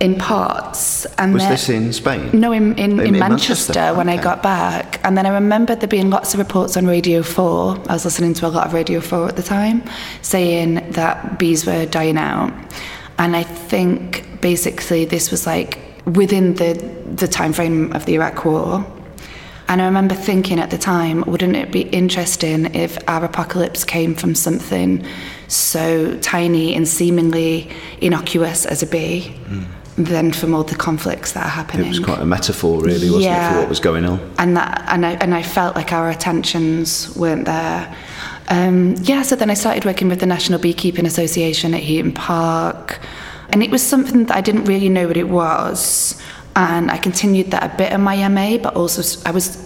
in 0.00 0.16
parts. 0.16 1.06
And 1.18 1.34
Was 1.34 1.48
this 1.48 1.68
in 1.68 1.92
Spain? 1.92 2.30
no, 2.38 2.52
in, 2.52 2.76
in, 2.78 3.00
in, 3.00 3.14
In 3.14 3.18
Manchester, 3.18 3.72
Manchester, 3.72 3.94
when 3.96 4.08
I 4.08 4.16
got 4.20 4.42
back. 4.42 5.00
And 5.04 5.16
then 5.16 5.26
I 5.26 5.30
remember 5.30 5.74
there 5.74 5.88
being 5.88 6.10
lots 6.10 6.34
of 6.34 6.38
reports 6.38 6.76
on 6.76 6.86
Radio 6.86 7.22
4. 7.22 7.78
I 7.88 7.92
was 7.92 8.04
listening 8.04 8.34
to 8.34 8.46
a 8.46 8.48
lot 8.48 8.66
of 8.66 8.74
Radio 8.74 9.00
4 9.00 9.28
at 9.28 9.36
the 9.36 9.42
time, 9.42 9.82
saying 10.22 10.92
that 10.92 11.38
bees 11.38 11.66
were 11.66 11.86
dying 11.86 12.18
out. 12.18 12.52
And 13.18 13.34
I 13.34 13.42
think 13.42 14.40
basically 14.40 15.06
this 15.06 15.30
was 15.30 15.46
like 15.46 15.78
within 16.04 16.54
the, 16.54 16.74
the 17.14 17.26
time 17.26 17.52
frame 17.52 17.92
of 17.92 18.04
the 18.04 18.14
Iraq 18.14 18.44
War. 18.44 18.84
And 19.68 19.82
I 19.82 19.86
remember 19.86 20.14
thinking 20.14 20.60
at 20.60 20.70
the 20.70 20.78
time, 20.78 21.22
wouldn't 21.22 21.56
it 21.56 21.72
be 21.72 21.82
interesting 21.88 22.72
if 22.74 22.96
our 23.08 23.24
apocalypse 23.24 23.82
came 23.82 24.14
from 24.14 24.34
something 24.36 25.04
so 25.48 26.16
tiny 26.20 26.74
and 26.74 26.86
seemingly 26.86 27.70
innocuous 28.00 28.64
as 28.64 28.82
a 28.82 28.86
bee 28.86 29.22
hmm. 29.22 29.64
Than 29.96 30.30
from 30.32 30.54
all 30.54 30.62
the 30.62 30.76
conflicts 30.76 31.32
that 31.32 31.44
are 31.44 31.48
happening? 31.48 31.86
It 31.86 31.88
was 31.88 32.00
quite 32.00 32.20
a 32.20 32.26
metaphor, 32.26 32.82
really, 32.82 33.10
wasn't 33.10 33.34
it, 33.34 33.52
for 33.52 33.60
what 33.60 33.68
was 33.68 33.80
going 33.80 34.04
on? 34.04 34.20
and 34.38 34.56
that 34.56 34.84
and 34.88 35.06
I 35.06 35.12
and 35.12 35.34
I 35.34 35.42
felt 35.42 35.74
like 35.74 35.92
our 35.92 36.10
attentions 36.10 37.14
weren't 37.16 37.46
there. 37.46 37.94
Um, 38.48 38.94
yeah, 39.02 39.22
so 39.22 39.34
then 39.34 39.50
I 39.50 39.54
started 39.54 39.84
working 39.84 40.08
with 40.08 40.20
the 40.20 40.26
National 40.26 40.60
Beekeeping 40.60 41.06
Association 41.06 41.74
at 41.74 41.80
Heaton 41.80 42.12
Park, 42.12 43.00
and 43.50 43.62
it 43.62 43.70
was 43.70 43.82
something 43.82 44.26
that 44.26 44.36
I 44.36 44.40
didn't 44.40 44.64
really 44.64 44.88
know 44.88 45.08
what 45.08 45.16
it 45.16 45.28
was, 45.28 46.20
and 46.54 46.90
I 46.90 46.98
continued 46.98 47.50
that 47.50 47.74
a 47.74 47.76
bit 47.76 47.92
in 47.92 48.02
my 48.02 48.28
MA, 48.28 48.58
but 48.58 48.76
also 48.76 49.20
I 49.26 49.32
was. 49.32 49.64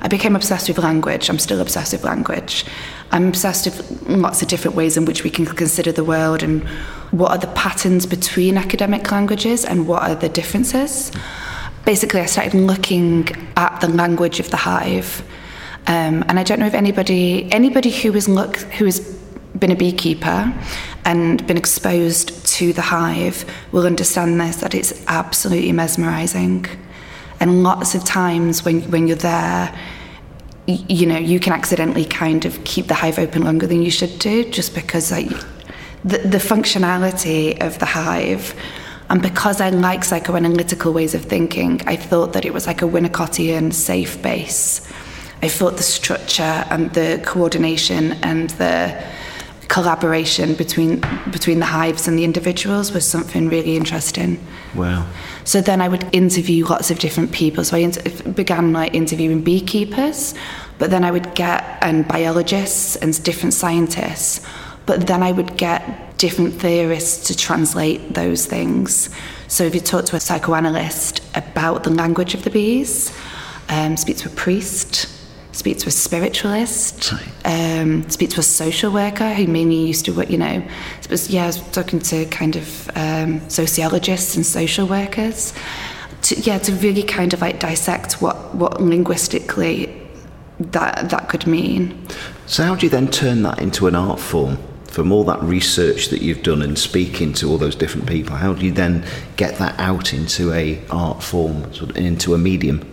I 0.00 0.06
became 0.06 0.36
obsessed 0.36 0.68
with 0.68 0.78
language. 0.78 1.28
I'm 1.28 1.40
still 1.40 1.60
obsessed 1.60 1.92
with 1.92 2.04
language. 2.04 2.64
I'm 3.10 3.26
obsessed 3.26 3.66
with 3.66 4.08
lots 4.08 4.40
of 4.40 4.46
different 4.46 4.76
ways 4.76 4.96
in 4.96 5.06
which 5.06 5.24
we 5.24 5.30
can 5.30 5.44
consider 5.44 5.90
the 5.90 6.04
world 6.04 6.44
and 6.44 6.64
what 7.12 7.30
are 7.30 7.38
the 7.38 7.52
patterns 7.54 8.04
between 8.04 8.58
academic 8.58 9.10
languages 9.12 9.64
and 9.64 9.86
what 9.86 10.02
are 10.02 10.14
the 10.14 10.28
differences 10.28 11.12
basically 11.84 12.20
I 12.20 12.26
started 12.26 12.54
looking 12.54 13.28
at 13.56 13.80
the 13.80 13.88
language 13.88 14.40
of 14.40 14.50
the 14.50 14.56
hive. 14.56 15.22
Um, 15.86 16.24
and 16.28 16.38
I 16.38 16.44
don't 16.44 16.60
know 16.60 16.66
if 16.66 16.74
anybody 16.74 17.50
anybody 17.52 17.90
who 17.90 18.12
has 18.12 18.28
look 18.28 18.56
who 18.56 18.84
has 18.84 19.00
been 19.58 19.72
a 19.72 19.76
beekeeper 19.76 20.52
and 21.04 21.44
been 21.46 21.56
exposed 21.56 22.46
to 22.46 22.72
the 22.72 22.82
hive 22.82 23.44
will 23.72 23.86
understand 23.86 24.40
this 24.40 24.56
that 24.56 24.74
it's 24.74 25.04
absolutely 25.08 25.72
mesmerizing. 25.72 26.66
And 27.40 27.64
lots 27.64 27.94
of 27.96 28.04
times 28.04 28.64
when 28.64 28.82
when 28.90 29.08
you're 29.08 29.16
there 29.16 29.76
you 30.66 31.06
know 31.06 31.18
you 31.18 31.40
can 31.40 31.52
accidentally 31.52 32.04
kind 32.04 32.44
of 32.44 32.62
keep 32.62 32.86
the 32.86 32.94
hive 32.94 33.18
open 33.18 33.42
longer 33.42 33.66
than 33.66 33.82
you 33.82 33.90
should 33.90 34.16
do 34.20 34.48
just 34.48 34.76
because 34.76 35.10
like 35.10 35.28
the, 36.04 36.18
the 36.18 36.38
functionality 36.38 37.60
of 37.64 37.78
the 37.78 37.86
hive 37.86 38.54
and 39.12 39.20
because 39.20 39.60
I 39.60 39.68
like 39.68 40.00
psychoanalytical 40.00 40.90
ways 40.94 41.14
of 41.14 41.26
thinking, 41.26 41.82
I 41.86 41.96
thought 41.96 42.32
that 42.32 42.46
it 42.46 42.54
was 42.54 42.66
like 42.66 42.80
a 42.80 42.86
Winnicottian 42.86 43.70
safe 43.70 44.22
base. 44.22 44.90
I 45.42 45.48
thought 45.48 45.76
the 45.76 45.82
structure 45.82 46.64
and 46.70 46.90
the 46.94 47.20
coordination 47.22 48.12
and 48.22 48.48
the 48.50 49.04
collaboration 49.68 50.54
between 50.54 51.00
between 51.30 51.58
the 51.58 51.66
hives 51.66 52.08
and 52.08 52.18
the 52.18 52.24
individuals 52.24 52.92
was 52.92 53.06
something 53.06 53.50
really 53.50 53.76
interesting. 53.76 54.38
Wow. 54.74 55.06
So 55.44 55.60
then 55.60 55.82
I 55.82 55.88
would 55.88 56.06
interview 56.14 56.64
lots 56.64 56.90
of 56.90 56.98
different 56.98 57.32
people. 57.32 57.64
So 57.64 57.76
I 57.76 57.80
inter- 57.80 58.32
began 58.32 58.72
like 58.72 58.94
interviewing 58.94 59.42
beekeepers, 59.42 60.34
but 60.78 60.90
then 60.90 61.04
I 61.04 61.10
would 61.10 61.34
get 61.34 61.64
and 61.82 62.08
biologists 62.08 62.96
and 62.96 63.22
different 63.24 63.52
scientists. 63.52 64.40
But 64.86 65.06
then 65.06 65.22
I 65.22 65.32
would 65.32 65.56
get 65.56 66.18
different 66.18 66.54
theorists 66.54 67.26
to 67.28 67.36
translate 67.36 68.14
those 68.14 68.46
things. 68.46 69.10
So 69.48 69.64
if 69.64 69.74
you 69.74 69.80
talk 69.80 70.04
to 70.06 70.16
a 70.16 70.20
psychoanalyst 70.20 71.20
about 71.36 71.84
the 71.84 71.90
language 71.90 72.34
of 72.34 72.44
the 72.44 72.50
bees, 72.50 73.16
um, 73.68 73.96
speak 73.96 74.16
to 74.18 74.28
a 74.28 74.32
priest, 74.32 75.08
speak 75.52 75.78
to 75.78 75.88
a 75.88 75.90
spiritualist, 75.90 77.12
um, 77.44 78.08
speak 78.08 78.30
to 78.30 78.40
a 78.40 78.42
social 78.42 78.92
worker 78.92 79.32
who 79.34 79.46
mainly 79.46 79.76
used 79.76 80.04
to 80.06 80.12
work, 80.12 80.30
you 80.30 80.38
know, 80.38 80.62
was, 81.10 81.30
yeah, 81.30 81.44
I 81.44 81.46
was 81.46 81.60
talking 81.70 82.00
to 82.00 82.24
kind 82.26 82.56
of 82.56 82.90
um, 82.96 83.48
sociologists 83.48 84.34
and 84.34 84.44
social 84.44 84.86
workers. 84.86 85.52
To, 86.22 86.40
yeah, 86.40 86.58
to 86.58 86.72
really 86.76 87.02
kind 87.02 87.34
of 87.34 87.40
like 87.40 87.58
dissect 87.58 88.22
what, 88.22 88.54
what 88.54 88.80
linguistically 88.80 89.98
that 90.60 91.10
that 91.10 91.28
could 91.28 91.46
mean. 91.48 92.06
So, 92.46 92.62
how 92.62 92.76
do 92.76 92.86
you 92.86 92.90
then 92.90 93.08
turn 93.08 93.42
that 93.42 93.60
into 93.60 93.88
an 93.88 93.96
art 93.96 94.20
form? 94.20 94.58
From 94.92 95.10
all 95.10 95.24
that 95.24 95.42
research 95.42 96.08
that 96.08 96.20
you've 96.20 96.42
done 96.42 96.60
and 96.60 96.78
speaking 96.78 97.32
to 97.34 97.48
all 97.48 97.56
those 97.56 97.74
different 97.74 98.06
people, 98.06 98.36
how 98.36 98.52
do 98.52 98.66
you 98.66 98.72
then 98.72 99.06
get 99.36 99.56
that 99.56 99.74
out 99.80 100.12
into 100.12 100.52
a 100.52 100.78
art 100.90 101.22
form, 101.22 101.72
sort 101.72 101.88
of 101.90 101.96
into 101.96 102.34
a 102.34 102.38
medium? 102.38 102.86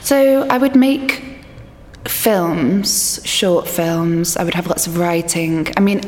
So 0.00 0.48
I 0.48 0.56
would 0.56 0.74
make 0.74 1.22
films, 2.08 3.20
short 3.26 3.68
films. 3.68 4.38
I 4.38 4.44
would 4.44 4.54
have 4.54 4.66
lots 4.66 4.86
of 4.86 4.96
writing. 4.96 5.68
I 5.76 5.80
mean, 5.80 6.00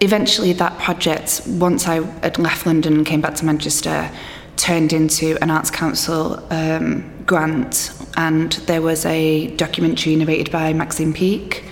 eventually 0.00 0.52
that 0.52 0.78
project, 0.78 1.42
once 1.46 1.88
I 1.88 1.96
had 2.22 2.38
left 2.38 2.64
London 2.64 2.98
and 2.98 3.04
came 3.04 3.20
back 3.20 3.34
to 3.34 3.44
Manchester, 3.44 4.08
turned 4.56 4.92
into 4.92 5.36
an 5.42 5.50
Arts 5.50 5.72
Council 5.72 6.40
um, 6.52 7.24
grant, 7.26 7.90
and 8.16 8.52
there 8.68 8.82
was 8.82 9.04
a 9.06 9.48
documentary 9.56 10.14
narrated 10.14 10.52
by 10.52 10.72
Maxine 10.72 11.12
Peake, 11.12 11.64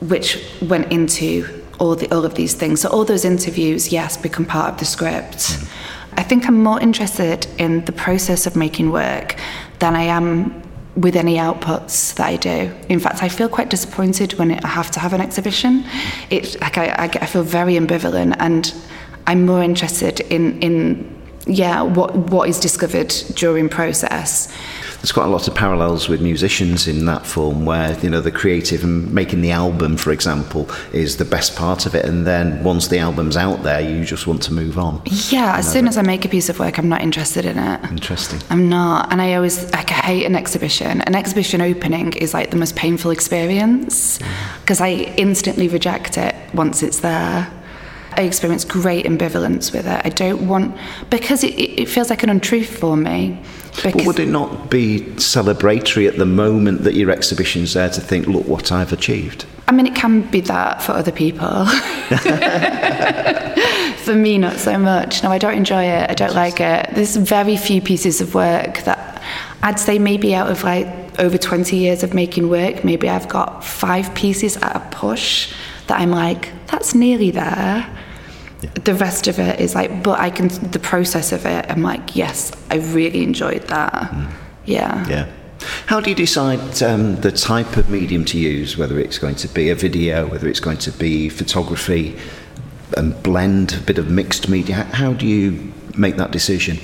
which 0.00 0.38
went 0.60 0.92
into 0.92 1.59
all 1.80 1.96
the 1.96 2.08
all 2.14 2.24
of 2.24 2.34
these 2.34 2.54
things. 2.54 2.82
So 2.82 2.88
all 2.90 3.04
those 3.04 3.24
interviews, 3.24 3.90
yes, 3.90 4.16
become 4.16 4.44
part 4.44 4.72
of 4.72 4.78
the 4.78 4.84
script. 4.84 5.58
I 6.12 6.22
think 6.22 6.46
I'm 6.46 6.62
more 6.62 6.80
interested 6.80 7.46
in 7.58 7.84
the 7.86 7.92
process 7.92 8.46
of 8.46 8.54
making 8.54 8.92
work 8.92 9.36
than 9.78 9.96
I 9.96 10.02
am 10.02 10.62
with 10.96 11.16
any 11.16 11.36
outputs 11.36 12.14
that 12.16 12.26
I 12.26 12.36
do. 12.36 12.70
In 12.88 13.00
fact, 13.00 13.22
I 13.22 13.28
feel 13.28 13.48
quite 13.48 13.70
disappointed 13.70 14.34
when 14.34 14.52
I 14.52 14.68
have 14.68 14.90
to 14.92 15.00
have 15.00 15.12
an 15.12 15.20
exhibition. 15.20 15.84
It 16.30 16.60
like 16.60 16.76
I, 16.78 16.86
I, 16.88 17.04
I 17.04 17.26
feel 17.26 17.42
very 17.42 17.74
ambivalent, 17.74 18.36
and 18.38 18.74
I'm 19.26 19.46
more 19.46 19.62
interested 19.62 20.20
in 20.20 20.60
in 20.60 21.16
yeah 21.46 21.82
what 21.82 22.14
what 22.14 22.48
is 22.48 22.60
discovered 22.60 23.08
during 23.34 23.68
process. 23.68 24.52
There's 25.00 25.12
quite 25.12 25.24
a 25.24 25.30
lot 25.30 25.48
of 25.48 25.54
parallels 25.54 26.10
with 26.10 26.20
musicians 26.20 26.86
in 26.86 27.06
that 27.06 27.24
form, 27.26 27.64
where 27.64 27.98
you 28.00 28.10
know 28.10 28.20
the 28.20 28.30
creative 28.30 28.84
and 28.84 29.10
making 29.14 29.40
the 29.40 29.50
album, 29.50 29.96
for 29.96 30.12
example, 30.12 30.68
is 30.92 31.16
the 31.16 31.24
best 31.24 31.56
part 31.56 31.86
of 31.86 31.94
it, 31.94 32.04
and 32.04 32.26
then 32.26 32.62
once 32.62 32.88
the 32.88 32.98
album's 32.98 33.34
out 33.36 33.62
there, 33.62 33.80
you 33.80 34.04
just 34.04 34.26
want 34.26 34.42
to 34.42 34.52
move 34.52 34.78
on. 34.78 35.00
Yeah, 35.30 35.56
as 35.56 35.72
soon 35.72 35.88
as 35.88 35.96
I 35.96 36.02
make 36.02 36.26
a 36.26 36.28
piece 36.28 36.50
of 36.50 36.58
work, 36.58 36.78
I'm 36.78 36.90
not 36.90 37.00
interested 37.00 37.46
in 37.46 37.56
it. 37.56 37.84
Interesting. 37.90 38.40
I'm 38.50 38.68
not, 38.68 39.10
and 39.10 39.22
I 39.22 39.34
always 39.34 39.72
like 39.72 39.90
I 39.90 39.94
hate 39.94 40.26
an 40.26 40.36
exhibition. 40.36 41.00
An 41.00 41.14
exhibition 41.14 41.62
opening 41.62 42.12
is 42.12 42.34
like 42.34 42.50
the 42.50 42.58
most 42.58 42.76
painful 42.76 43.10
experience 43.10 44.18
because 44.60 44.82
I 44.82 44.90
instantly 45.16 45.68
reject 45.68 46.18
it 46.18 46.34
once 46.52 46.82
it's 46.82 47.00
there. 47.00 47.50
I 48.12 48.22
experience 48.22 48.64
great 48.64 49.06
ambivalence 49.06 49.72
with 49.72 49.86
it. 49.86 50.00
I 50.04 50.08
don't 50.08 50.48
want 50.48 50.76
because 51.10 51.44
it, 51.44 51.54
it 51.54 51.88
feels 51.88 52.10
like 52.10 52.22
an 52.22 52.30
untruth 52.30 52.78
for 52.78 52.96
me. 52.96 53.40
But 53.82 54.04
would 54.04 54.18
it 54.18 54.28
not 54.28 54.68
be 54.68 55.00
celebratory 55.16 56.08
at 56.08 56.18
the 56.18 56.26
moment 56.26 56.84
that 56.84 56.94
your 56.94 57.10
exhibition's 57.10 57.74
there 57.74 57.88
to 57.88 58.00
think, 58.00 58.26
look 58.26 58.46
what 58.46 58.72
I've 58.72 58.92
achieved? 58.92 59.46
I 59.68 59.72
mean, 59.72 59.86
it 59.86 59.94
can 59.94 60.22
be 60.22 60.40
that 60.42 60.82
for 60.82 60.92
other 60.92 61.12
people. 61.12 61.64
for 63.98 64.14
me, 64.14 64.36
not 64.38 64.56
so 64.56 64.76
much. 64.76 65.22
No, 65.22 65.30
I 65.30 65.38
don't 65.38 65.54
enjoy 65.54 65.84
it. 65.84 66.10
I 66.10 66.14
don't 66.14 66.34
like 66.34 66.60
it. 66.60 66.90
There's 66.92 67.14
very 67.14 67.56
few 67.56 67.80
pieces 67.80 68.20
of 68.20 68.34
work 68.34 68.78
that 68.78 69.22
I'd 69.62 69.78
say 69.78 70.00
maybe 70.00 70.34
out 70.34 70.50
of 70.50 70.64
like 70.64 70.88
over 71.20 71.38
20 71.38 71.76
years 71.76 72.02
of 72.02 72.14
making 72.14 72.48
work, 72.48 72.82
maybe 72.82 73.08
I've 73.08 73.28
got 73.28 73.64
five 73.64 74.12
pieces 74.14 74.56
at 74.56 74.74
a 74.74 74.80
push 74.90 75.52
that 75.90 76.00
I'm 76.00 76.12
like, 76.12 76.52
that's 76.68 76.94
nearly 76.94 77.32
there. 77.32 77.84
The 78.84 78.94
rest 78.94 79.26
of 79.26 79.40
it 79.40 79.58
is 79.58 79.74
like, 79.74 80.04
but 80.04 80.20
I 80.20 80.30
can, 80.30 80.46
the 80.70 80.78
process 80.78 81.32
of 81.32 81.44
it, 81.46 81.66
I'm 81.68 81.82
like, 81.82 82.14
yes, 82.14 82.52
I 82.70 82.76
really 82.76 83.24
enjoyed 83.24 83.62
that. 83.68 84.12
Yeah. 84.66 85.04
Yeah. 85.08 85.26
How 85.86 85.98
do 86.00 86.08
you 86.10 86.16
decide 86.16 86.80
um, 86.82 87.16
the 87.16 87.32
type 87.32 87.76
of 87.76 87.90
medium 87.90 88.24
to 88.26 88.38
use, 88.38 88.78
whether 88.78 89.00
it's 89.00 89.18
going 89.18 89.34
to 89.36 89.48
be 89.48 89.68
a 89.70 89.74
video, 89.74 90.28
whether 90.28 90.46
it's 90.46 90.60
going 90.60 90.78
to 90.78 90.92
be 90.92 91.28
photography, 91.28 92.16
and 92.96 93.20
blend 93.24 93.72
a 93.74 93.80
bit 93.80 93.98
of 93.98 94.08
mixed 94.08 94.48
media? 94.48 94.76
How- 94.76 94.94
How 95.06 95.12
do 95.12 95.26
you 95.26 95.72
make 95.96 96.16
that 96.18 96.30
decision? 96.30 96.78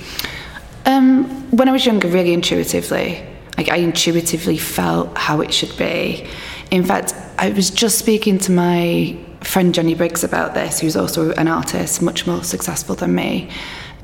Um, 0.84 1.26
when 1.52 1.68
I 1.68 1.72
was 1.72 1.86
younger, 1.86 2.08
really 2.08 2.32
intuitively. 2.32 3.24
Like 3.56 3.68
I 3.70 3.76
intuitively 3.76 4.58
felt 4.58 5.16
how 5.16 5.40
it 5.42 5.54
should 5.54 5.76
be. 5.78 6.26
In 6.70 6.84
fact, 6.84 7.14
I 7.38 7.50
was 7.50 7.70
just 7.70 7.98
speaking 7.98 8.38
to 8.40 8.52
my 8.52 9.16
friend 9.40 9.74
Jenny 9.74 9.94
Briggs 9.94 10.24
about 10.24 10.54
this, 10.54 10.80
who's 10.80 10.96
also 10.96 11.32
an 11.32 11.48
artist, 11.48 12.02
much 12.02 12.26
more 12.26 12.42
successful 12.42 12.94
than 12.94 13.14
me. 13.14 13.50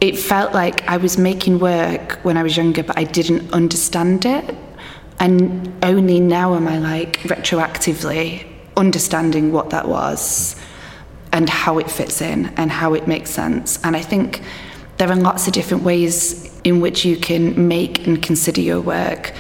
It 0.01 0.19
felt 0.19 0.53
like 0.53 0.87
I 0.89 0.97
was 0.97 1.19
making 1.19 1.59
work 1.59 2.19
when 2.23 2.37
I 2.37 2.43
was 2.43 2.57
younger, 2.57 2.83
but 2.83 2.99
I 2.99 3.05
didn't 3.05 3.53
understand 3.53 4.25
it. 4.25 4.55
And 5.19 5.73
only 5.85 6.21
now 6.21 6.55
am 6.55 6.67
I 6.67 6.79
like 6.79 7.19
retroactively 7.21 8.47
understanding 8.77 9.53
what 9.53 9.71
that 9.71 9.87
was 9.87 10.57
and 11.33 11.49
how 11.49 11.79
it 11.79 11.91
fits 11.91 12.21
in 12.21 12.47
and 12.57 12.71
how 12.71 12.95
it 12.95 13.07
makes 13.07 13.31
sense. 13.31 13.79
And 13.85 13.97
I 13.97 14.03
think 14.03 14.43
there 14.99 15.11
are 15.11 15.17
lots 15.17 15.47
of 15.47 15.53
different 15.53 15.83
ways 15.83 16.61
in 16.63 16.81
which 16.81 17.05
you 17.05 17.17
can 17.17 17.69
make 17.69 18.07
and 18.07 18.23
consider 18.23 18.61
your 18.61 18.81
work. 18.81 19.33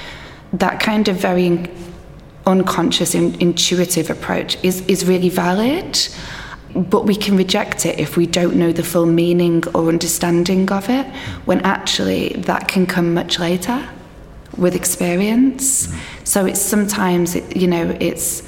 That 0.53 0.81
kind 0.81 1.09
of 1.09 1.17
very 1.17 1.69
unconscious 2.47 3.15
and 3.15 3.41
intuitive 3.41 4.11
approach 4.11 4.63
is, 4.65 4.81
is 4.87 5.07
really 5.07 5.29
valid, 5.29 5.99
but 6.75 7.05
we 7.05 7.15
can 7.15 7.37
reject 7.37 7.87
it 7.87 7.99
if 7.99 8.17
we 8.17 8.27
don't 8.27 8.57
know 8.57 8.73
the 8.73 8.83
full 8.83 9.07
meaning 9.07 9.63
or 9.75 9.89
understanding 9.89 10.71
of 10.73 10.89
it, 10.89 11.07
when 11.45 11.61
actually 11.61 12.31
that 12.31 12.69
can 12.69 12.87
come 12.87 13.15
much 13.15 13.39
later 13.39 13.89
with 14.57 14.75
experience. 14.75 15.93
So 16.25 16.47
it's 16.47 16.61
sometimes, 16.61 17.37
you 17.57 17.67
know, 17.67 17.97
it's 18.01 18.43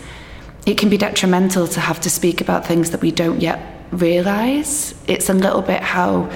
it 0.66 0.78
can 0.78 0.88
be 0.88 0.96
detrimental 0.96 1.66
to 1.68 1.80
have 1.80 2.00
to 2.00 2.10
speak 2.10 2.40
about 2.40 2.66
things 2.66 2.90
that 2.90 3.02
we 3.02 3.10
don't 3.10 3.40
yet 3.40 3.60
realize. 3.90 4.94
It's 5.06 5.28
a 5.28 5.34
little 5.34 5.60
bit 5.60 5.82
how 5.82 6.30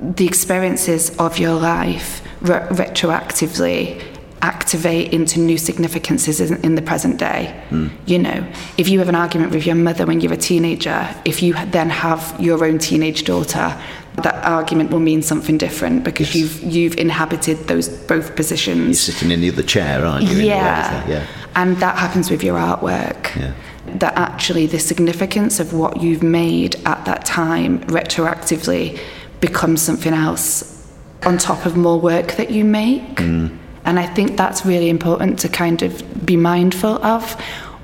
the 0.00 0.26
experiences 0.26 1.16
of 1.18 1.38
your 1.38 1.54
life 1.54 2.20
re- 2.40 2.66
retroactively 2.70 4.02
activate 4.42 5.12
into 5.12 5.38
new 5.38 5.58
significances 5.58 6.40
in, 6.40 6.62
in 6.64 6.74
the 6.74 6.82
present 6.82 7.18
day. 7.18 7.62
Mm. 7.70 7.90
You 8.06 8.18
know, 8.18 8.46
if 8.78 8.88
you 8.88 8.98
have 8.98 9.08
an 9.08 9.14
argument 9.14 9.52
with 9.52 9.66
your 9.66 9.74
mother 9.74 10.06
when 10.06 10.20
you're 10.20 10.32
a 10.32 10.36
teenager, 10.36 11.08
if 11.24 11.42
you 11.42 11.54
then 11.66 11.90
have 11.90 12.34
your 12.40 12.64
own 12.64 12.78
teenage 12.78 13.24
daughter, 13.24 13.78
that 14.16 14.44
argument 14.44 14.90
will 14.90 15.00
mean 15.00 15.22
something 15.22 15.58
different 15.58 16.04
because 16.04 16.34
yes. 16.34 16.62
you've 16.62 16.74
you've 16.74 16.96
inhabited 16.96 17.68
those 17.68 17.88
both 17.88 18.34
positions. 18.36 19.06
You're 19.06 19.14
sitting 19.14 19.30
in 19.30 19.40
the 19.40 19.50
other 19.50 19.62
chair, 19.62 20.04
aren't 20.04 20.26
you? 20.26 20.38
Yeah. 20.38 21.06
yeah. 21.06 21.26
And 21.54 21.76
that 21.78 21.96
happens 21.96 22.30
with 22.30 22.42
your 22.42 22.58
artwork. 22.58 23.34
Yeah. 23.36 23.54
That 23.86 24.16
actually 24.16 24.66
the 24.66 24.78
significance 24.78 25.58
of 25.60 25.72
what 25.72 26.00
you've 26.00 26.22
made 26.22 26.76
at 26.86 27.04
that 27.06 27.24
time 27.24 27.80
retroactively 27.84 29.00
becomes 29.40 29.80
something 29.80 30.12
else 30.12 30.76
on 31.24 31.38
top 31.38 31.66
of 31.66 31.76
more 31.76 31.98
work 32.00 32.32
that 32.32 32.50
you 32.50 32.64
make. 32.64 33.16
Mm. 33.16 33.56
And 33.84 33.98
I 33.98 34.06
think 34.06 34.36
that's 34.36 34.66
really 34.66 34.88
important 34.88 35.38
to 35.40 35.48
kind 35.48 35.82
of 35.82 36.26
be 36.26 36.36
mindful 36.36 37.02
of. 37.04 37.32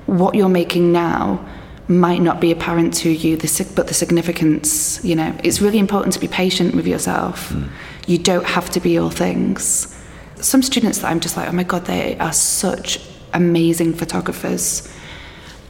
What 0.06 0.34
you're 0.34 0.48
making 0.48 0.92
now 0.92 1.44
might 1.88 2.20
not 2.20 2.40
be 2.40 2.50
apparent 2.52 2.94
to 2.94 3.10
you, 3.10 3.36
but 3.36 3.88
the 3.88 3.94
significance, 3.94 5.04
you 5.04 5.14
know, 5.14 5.34
it's 5.42 5.60
really 5.60 5.78
important 5.78 6.12
to 6.14 6.20
be 6.20 6.28
patient 6.28 6.74
with 6.74 6.86
yourself. 6.86 7.50
Mm. 7.50 7.68
You 8.06 8.18
don't 8.18 8.44
have 8.44 8.70
to 8.70 8.80
be 8.80 8.98
all 8.98 9.10
things. 9.10 9.94
Some 10.36 10.62
students 10.62 10.98
that 10.98 11.10
I'm 11.10 11.20
just 11.20 11.36
like, 11.36 11.48
oh 11.48 11.52
my 11.52 11.62
God, 11.62 11.86
they 11.86 12.18
are 12.18 12.32
such 12.32 13.00
amazing 13.32 13.94
photographers, 13.94 14.92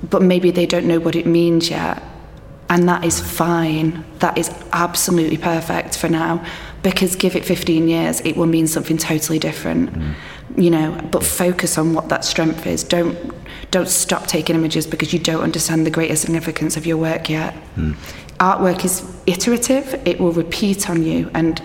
but 0.02 0.23
maybe 0.23 0.50
they 0.50 0.66
don't 0.66 0.87
know 0.87 1.00
what 1.00 1.16
it 1.16 1.26
means 1.26 1.71
yet. 1.71 2.02
And 2.68 2.88
that 2.88 3.04
is 3.04 3.21
fine. 3.21 4.04
That 4.18 4.37
is 4.37 4.50
absolutely 4.73 5.38
perfect 5.38 5.97
for 5.97 6.09
now 6.09 6.45
because 6.87 7.16
give 7.16 7.35
it 7.35 7.45
15 7.45 7.88
years, 7.88 8.21
it 8.21 8.37
will 8.37 8.47
mean 8.47 8.69
something 8.69 8.97
totally 8.97 9.40
different. 9.40 9.93
Mm. 9.93 10.14
You 10.57 10.71
know, 10.71 10.97
but 11.11 11.25
focus 11.25 11.78
on 11.78 11.95
what 11.95 12.09
that 12.11 12.25
strength 12.25 12.64
is. 12.64 12.85
Don't 12.85 13.16
don't 13.73 13.88
stop 13.88 14.28
taking 14.28 14.55
images 14.55 14.87
because 14.87 15.12
you 15.12 15.19
don't 15.19 15.43
understand 15.43 15.85
the 15.85 15.90
greater 15.90 16.14
significance 16.14 16.76
of 16.76 16.87
your 16.87 16.97
work 16.97 17.28
yet. 17.28 17.55
Mm. 17.75 17.97
Artwork 18.38 18.85
is 18.85 19.03
iterative. 19.27 20.01
It 20.05 20.20
will 20.20 20.31
repeat 20.31 20.88
on 20.88 21.03
you 21.03 21.29
and 21.35 21.61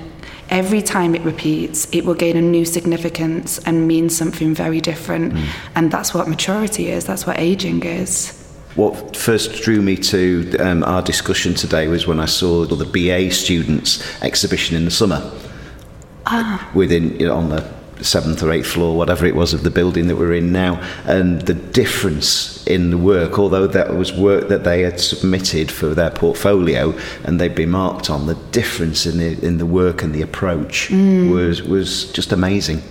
every 0.50 0.82
time 0.82 1.14
it 1.14 1.22
repeats, 1.22 1.88
it 1.92 2.04
will 2.04 2.16
gain 2.16 2.36
a 2.36 2.42
new 2.42 2.66
significance 2.66 3.60
and 3.60 3.88
mean 3.88 4.10
something 4.10 4.56
very 4.56 4.82
different. 4.82 5.34
Mm. 5.34 5.46
And 5.76 5.92
that's 5.92 6.16
what 6.16 6.28
maturity 6.28 6.90
is, 6.90 7.06
that's 7.06 7.28
what 7.28 7.38
aging 7.38 7.84
is. 7.84 8.41
What 8.76 9.18
first 9.18 9.62
drew 9.64 9.82
me 9.82 9.98
to 9.98 10.58
um, 10.60 10.84
our 10.84 11.02
discussion 11.02 11.54
today 11.54 11.88
was 11.88 12.08
when 12.08 12.20
I 12.20 12.26
saw 12.26 12.66
the 12.66 12.86
BA 12.86 13.32
students 13.32 14.02
exhibition 14.22 14.78
in 14.78 14.86
the 14.86 14.92
summer. 14.92 15.30
Ah. 16.26 16.70
Within 16.74 17.20
you 17.20 17.28
know, 17.28 17.36
on 17.36 17.50
the 17.50 17.70
seventh 18.04 18.42
or 18.42 18.52
eighth 18.52 18.68
floor, 18.68 18.96
whatever 18.96 19.26
it 19.26 19.36
was 19.36 19.54
of 19.54 19.64
the 19.64 19.70
building 19.70 20.08
that 20.08 20.16
we're 20.16 20.34
in 20.34 20.52
now, 20.52 20.82
and 21.06 21.42
the 21.42 21.54
difference 21.54 22.66
in 22.68 22.90
the 22.90 22.98
work, 22.98 23.38
although 23.38 23.68
that 23.68 23.96
was 23.96 24.14
work 24.14 24.48
that 24.48 24.64
they 24.64 24.82
had 24.82 25.00
submitted 25.00 25.72
for 25.72 25.94
their 25.94 26.10
portfolio 26.10 26.98
and 27.24 27.40
they'd 27.40 27.56
been 27.56 27.70
marked 27.70 28.10
on, 28.10 28.28
the 28.28 28.36
difference 28.52 29.06
in 29.06 29.18
the 29.18 29.46
in 29.46 29.58
the 29.58 29.66
work 29.66 30.04
and 30.04 30.14
the 30.14 30.22
approach 30.22 30.90
mm. 30.90 31.32
was 31.32 31.62
was 31.62 32.12
just 32.12 32.32
amazing. 32.32 32.82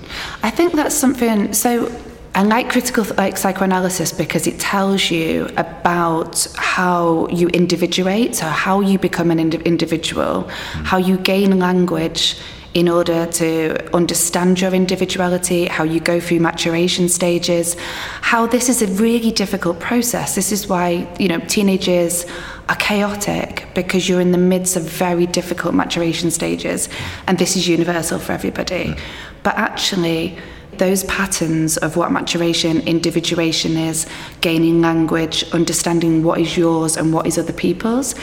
I 0.43 0.51
think 0.51 0.75
that's 0.75 0.95
something. 0.95 1.53
So 1.53 1.91
I 2.35 2.43
like 2.45 2.71
critical 2.71 3.05
like 3.17 3.37
psychoanalysis 3.37 4.13
because 4.13 4.47
it 4.47 4.61
tells 4.61 5.11
you 5.11 5.49
about 5.57 6.47
how 6.57 7.27
you 7.29 7.49
individuate, 7.49 8.37
so 8.37 8.47
how 8.47 8.81
you 8.81 8.99
become 8.99 9.33
an 9.33 9.41
ind- 9.41 9.63
individual, 9.63 10.49
how 10.85 10.97
you 10.97 11.19
gain 11.19 11.59
language 11.59 12.37
in 12.73 12.89
order 12.89 13.27
to 13.27 13.93
understand 13.95 14.61
your 14.61 14.73
individuality, 14.73 15.67
how 15.67 15.83
you 15.83 15.99
go 15.99 16.21
through 16.21 16.39
maturation 16.39 17.09
stages, 17.09 17.75
how 18.21 18.47
this 18.47 18.69
is 18.69 18.81
a 18.81 18.87
really 19.03 19.33
difficult 19.33 19.81
process. 19.81 20.37
This 20.37 20.53
is 20.53 20.69
why, 20.69 21.13
you 21.19 21.27
know, 21.27 21.41
teenagers 21.41 22.27
are 22.69 22.77
chaotic 22.77 23.67
because 23.75 24.09
you're 24.09 24.21
in 24.21 24.31
the 24.31 24.39
midst 24.39 24.77
of 24.77 24.85
very 24.85 25.27
difficult 25.27 25.75
maturation 25.75 26.31
stages 26.31 26.89
and 27.27 27.39
this 27.39 27.57
is 27.57 27.67
universal 27.67 28.21
for 28.21 28.33
everybody. 28.33 28.95
But 29.43 29.57
actually 29.57 30.39
those 30.81 31.05
patterns 31.05 31.77
of 31.77 31.97
what 31.97 32.11
maturation, 32.11 32.81
individuation 32.81 33.77
is, 33.77 34.07
gaining 34.41 34.81
language, 34.81 35.45
understanding 35.53 36.25
what 36.25 36.41
is 36.41 36.57
yours 36.57 36.97
and 36.97 37.13
what 37.13 37.27
is 37.27 37.37
other 37.37 37.53
people's, 37.53 38.15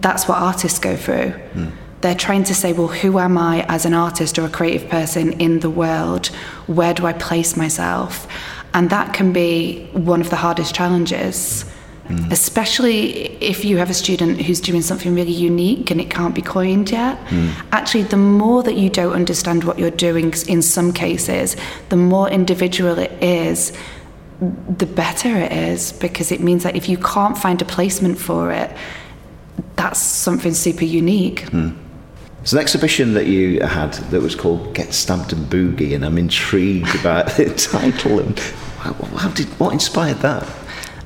that's 0.00 0.26
what 0.26 0.38
artists 0.38 0.78
go 0.78 0.96
through. 0.96 1.32
Mm. 1.52 1.72
They're 2.00 2.14
trying 2.14 2.44
to 2.44 2.54
say, 2.54 2.72
well, 2.72 2.88
who 2.88 3.18
am 3.18 3.36
I 3.36 3.66
as 3.68 3.84
an 3.84 3.92
artist 3.92 4.38
or 4.38 4.46
a 4.46 4.48
creative 4.48 4.88
person 4.88 5.34
in 5.34 5.60
the 5.60 5.68
world? 5.68 6.28
Where 6.66 6.94
do 6.94 7.04
I 7.04 7.12
place 7.12 7.54
myself? 7.54 8.26
And 8.72 8.88
that 8.88 9.12
can 9.12 9.34
be 9.34 9.86
one 9.92 10.22
of 10.22 10.30
the 10.30 10.36
hardest 10.36 10.74
challenges. 10.74 11.66
Mm 12.10 12.30
especially 12.60 13.26
if 13.42 13.64
you 13.64 13.78
have 13.78 13.90
a 13.90 13.94
student 13.94 14.42
who's 14.42 14.60
doing 14.60 14.82
something 14.82 15.14
really 15.14 15.32
unique 15.32 15.90
and 15.90 16.00
it 16.00 16.10
can't 16.10 16.34
be 16.34 16.42
coined 16.42 16.90
yet. 16.90 17.16
Mm. 17.26 17.52
Actually, 17.72 18.02
the 18.02 18.16
more 18.16 18.62
that 18.62 18.74
you 18.74 18.90
don't 18.90 19.12
understand 19.12 19.64
what 19.64 19.78
you're 19.78 19.90
doing 19.90 20.34
in 20.46 20.62
some 20.62 20.92
cases, 20.92 21.56
the 21.88 21.96
more 21.96 22.28
individual 22.28 22.98
it 22.98 23.12
is, 23.22 23.72
the 24.40 24.86
better 24.86 25.36
it 25.36 25.52
is 25.52 25.92
because 25.92 26.30
it 26.32 26.40
means 26.40 26.62
that 26.64 26.76
if 26.76 26.88
you 26.88 26.98
can't 26.98 27.38
find 27.38 27.62
a 27.62 27.64
placement 27.64 28.18
for 28.18 28.52
it, 28.52 28.70
that's 29.76 30.00
something 30.00 30.52
super 30.52 30.84
unique. 30.84 31.42
Mm. 31.46 31.76
It's 32.42 32.52
an 32.52 32.58
exhibition 32.58 33.14
that 33.14 33.26
you 33.26 33.60
had 33.60 33.94
that 33.94 34.20
was 34.20 34.34
called 34.34 34.74
Get 34.74 34.94
Stabbed 34.94 35.32
and 35.32 35.46
Boogie, 35.46 35.94
and 35.94 36.04
I'm 36.04 36.18
intrigued 36.18 36.94
about 36.94 37.26
the 37.36 37.54
title 37.54 38.18
and 38.18 38.38
how, 38.78 38.92
how 39.16 39.28
did 39.30 39.46
what 39.60 39.72
inspired 39.72 40.18
that? 40.18 40.48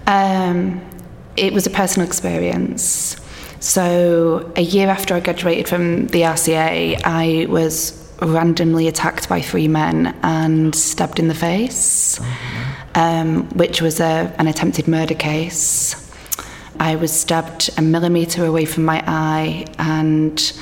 Um, 0.07 0.81
it 1.37 1.53
was 1.53 1.67
a 1.67 1.71
personal 1.71 2.07
experience. 2.07 3.17
So, 3.61 4.53
a 4.57 4.61
year 4.61 4.89
after 4.89 5.15
I 5.15 5.21
graduated 5.21 5.69
from 5.69 6.07
the 6.09 6.23
RCA, 6.23 7.01
I 7.05 7.47
was 7.49 8.01
randomly 8.21 8.89
attacked 8.89 9.29
by 9.29 9.41
three 9.41 9.69
men 9.69 10.15
and 10.23 10.75
stabbed 10.75 11.19
in 11.19 11.29
the 11.29 11.35
face, 11.35 12.21
um, 12.95 13.49
which 13.51 13.81
was 13.81 14.01
a, 14.01 14.35
an 14.39 14.47
attempted 14.47 14.87
murder 14.87 15.15
case. 15.15 16.01
I 16.79 16.97
was 16.97 17.13
stabbed 17.13 17.71
a 17.79 17.83
millimetre 17.83 18.45
away 18.45 18.65
from 18.65 18.85
my 18.85 19.03
eye 19.07 19.67
and 19.79 20.53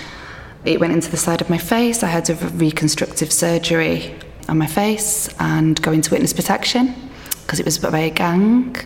it 0.65 0.79
went 0.79 0.93
into 0.93 1.11
the 1.11 1.17
side 1.17 1.41
of 1.41 1.51
my 1.51 1.59
face. 1.59 2.03
I 2.03 2.09
had 2.09 2.29
a 2.31 2.35
reconstructive 2.35 3.33
surgery 3.33 4.15
on 4.49 4.59
my 4.59 4.67
face 4.67 5.29
and 5.41 5.81
go 5.83 5.93
into 5.93 6.11
witness 6.11 6.33
protection 6.33 6.95
because 7.43 7.59
it 7.59 7.65
was 7.65 7.79
by 7.79 7.99
a 7.99 8.11
gang. 8.11 8.77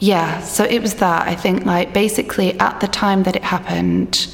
Yeah, 0.00 0.40
so 0.40 0.64
it 0.64 0.80
was 0.80 0.94
that. 0.94 1.28
I 1.28 1.34
think, 1.34 1.66
like, 1.66 1.92
basically, 1.92 2.58
at 2.58 2.80
the 2.80 2.88
time 2.88 3.24
that 3.24 3.36
it 3.36 3.44
happened, 3.44 4.28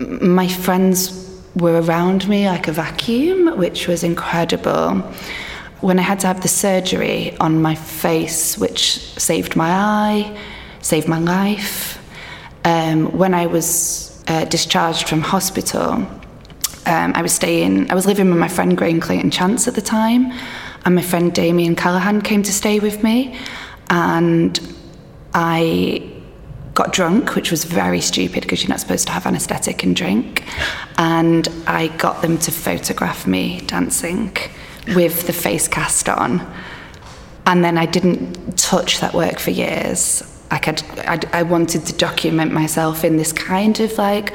my 0.00 0.48
friends 0.48 1.22
were 1.54 1.80
around 1.80 2.28
me 2.28 2.48
like 2.48 2.66
a 2.66 2.72
vacuum, 2.72 3.56
which 3.56 3.86
was 3.86 4.02
incredible. 4.02 4.96
When 5.82 6.00
I 6.00 6.02
had 6.02 6.18
to 6.20 6.26
have 6.26 6.40
the 6.40 6.48
surgery 6.48 7.36
on 7.38 7.62
my 7.62 7.76
face, 7.76 8.58
which 8.58 8.98
saved 9.18 9.54
my 9.54 9.70
eye, 9.70 10.38
saved 10.82 11.06
my 11.06 11.20
life, 11.20 12.02
um, 12.64 13.16
when 13.16 13.34
I 13.34 13.46
was 13.46 14.24
uh, 14.26 14.46
discharged 14.46 15.08
from 15.08 15.20
hospital, 15.20 15.92
um, 16.86 17.12
I 17.14 17.22
was 17.22 17.32
staying, 17.32 17.88
I 17.88 17.94
was 17.94 18.04
living 18.04 18.28
with 18.30 18.38
my 18.38 18.48
friend 18.48 18.76
Graham 18.76 18.98
Clayton 18.98 19.30
Chance 19.30 19.68
at 19.68 19.76
the 19.76 19.80
time, 19.80 20.32
and 20.84 20.96
my 20.96 21.02
friend 21.02 21.32
Damien 21.32 21.76
Callahan 21.76 22.20
came 22.20 22.42
to 22.42 22.52
stay 22.52 22.80
with 22.80 23.04
me, 23.04 23.38
and 23.90 24.60
I 25.34 26.12
got 26.74 26.92
drunk, 26.92 27.34
which 27.34 27.50
was 27.50 27.64
very 27.64 28.00
stupid 28.00 28.42
because 28.42 28.62
you're 28.62 28.68
not 28.68 28.80
supposed 28.80 29.06
to 29.06 29.12
have 29.12 29.26
anaesthetic 29.26 29.82
and 29.82 29.96
drink, 29.96 30.44
and 30.98 31.48
I 31.66 31.88
got 31.96 32.22
them 32.22 32.38
to 32.38 32.50
photograph 32.50 33.26
me 33.26 33.60
dancing 33.62 34.36
with 34.94 35.26
the 35.26 35.32
face 35.32 35.68
cast 35.68 36.08
on, 36.08 36.46
and 37.46 37.64
then 37.64 37.78
I 37.78 37.86
didn't 37.86 38.58
touch 38.58 39.00
that 39.00 39.14
work 39.14 39.38
for 39.38 39.50
years. 39.50 40.22
Like 40.50 40.68
I'd, 40.68 40.82
I'd, 41.00 41.24
I 41.34 41.42
wanted 41.42 41.86
to 41.86 41.92
document 41.94 42.52
myself 42.52 43.04
in 43.04 43.16
this 43.16 43.32
kind 43.32 43.80
of 43.80 43.96
like, 43.98 44.34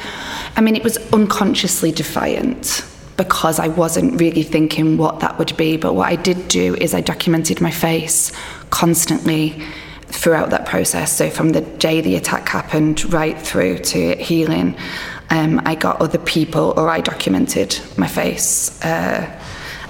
I 0.58 0.62
mean, 0.62 0.76
it 0.76 0.84
was 0.84 0.98
unconsciously 1.14 1.92
defiant 1.92 2.86
because 3.18 3.60
I 3.60 3.68
wasn't 3.68 4.20
really 4.20 4.44
thinking 4.44 4.98
what 4.98 5.20
that 5.20 5.38
would 5.38 5.56
be. 5.56 5.78
But 5.78 5.94
what 5.94 6.10
I 6.10 6.16
did 6.16 6.48
do 6.48 6.76
is 6.76 6.94
I 6.94 7.02
documented 7.02 7.62
my 7.62 7.72
face 7.72 8.32
constantly 8.72 9.64
throughout 10.08 10.50
that 10.50 10.66
process. 10.66 11.16
So 11.16 11.30
from 11.30 11.50
the 11.50 11.62
day 11.62 12.02
the 12.02 12.16
attack 12.16 12.50
happened 12.50 13.14
right 13.14 13.40
through 13.40 13.78
to 13.80 14.16
healing, 14.16 14.76
um, 15.30 15.62
I 15.66 15.76
got 15.76 16.02
other 16.02 16.18
people 16.18 16.74
or 16.76 16.90
I 16.90 17.00
documented 17.00 17.80
my 17.98 18.08
face. 18.08 18.84
Uh, 18.84 19.40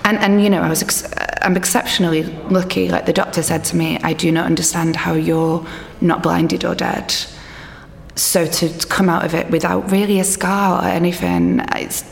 and, 0.04 0.18
and 0.20 0.44
you 0.44 0.50
know, 0.50 0.62
I 0.62 0.70
was 0.70 0.84
ex- 0.84 1.12
I'm 1.42 1.58
exceptionally 1.58 2.24
lucky. 2.50 2.90
Like 2.90 3.06
the 3.06 3.14
doctor 3.14 3.42
said 3.42 3.64
to 3.66 3.76
me, 3.76 3.98
I 4.04 4.14
do 4.14 4.32
not 4.32 4.46
understand 4.46 4.96
how 4.96 5.14
you're 5.14 5.66
not 6.00 6.22
blinded 6.22 6.64
or 6.64 6.76
dead. 6.76 7.14
So 8.16 8.46
to 8.46 8.88
come 8.88 9.10
out 9.10 9.26
of 9.26 9.34
it 9.34 9.50
without 9.50 9.90
really 9.92 10.20
a 10.20 10.24
scar 10.24 10.84
or 10.84 10.88
anything, 10.88 11.62
it's, 11.74 12.04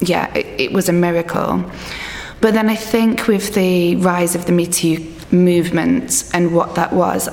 yeah, 0.00 0.32
it, 0.34 0.46
it 0.60 0.72
was 0.72 0.88
a 0.88 0.92
miracle. 0.92 1.64
But 2.40 2.54
then 2.54 2.68
I 2.68 2.76
think 2.76 3.26
with 3.28 3.54
the 3.54 3.96
rise 3.96 4.34
of 4.34 4.46
the 4.46 4.52
Me 4.52 4.66
Too 4.66 4.96
movement 5.32 6.30
and 6.34 6.54
what 6.54 6.74
that 6.74 6.92
was, 6.92 7.28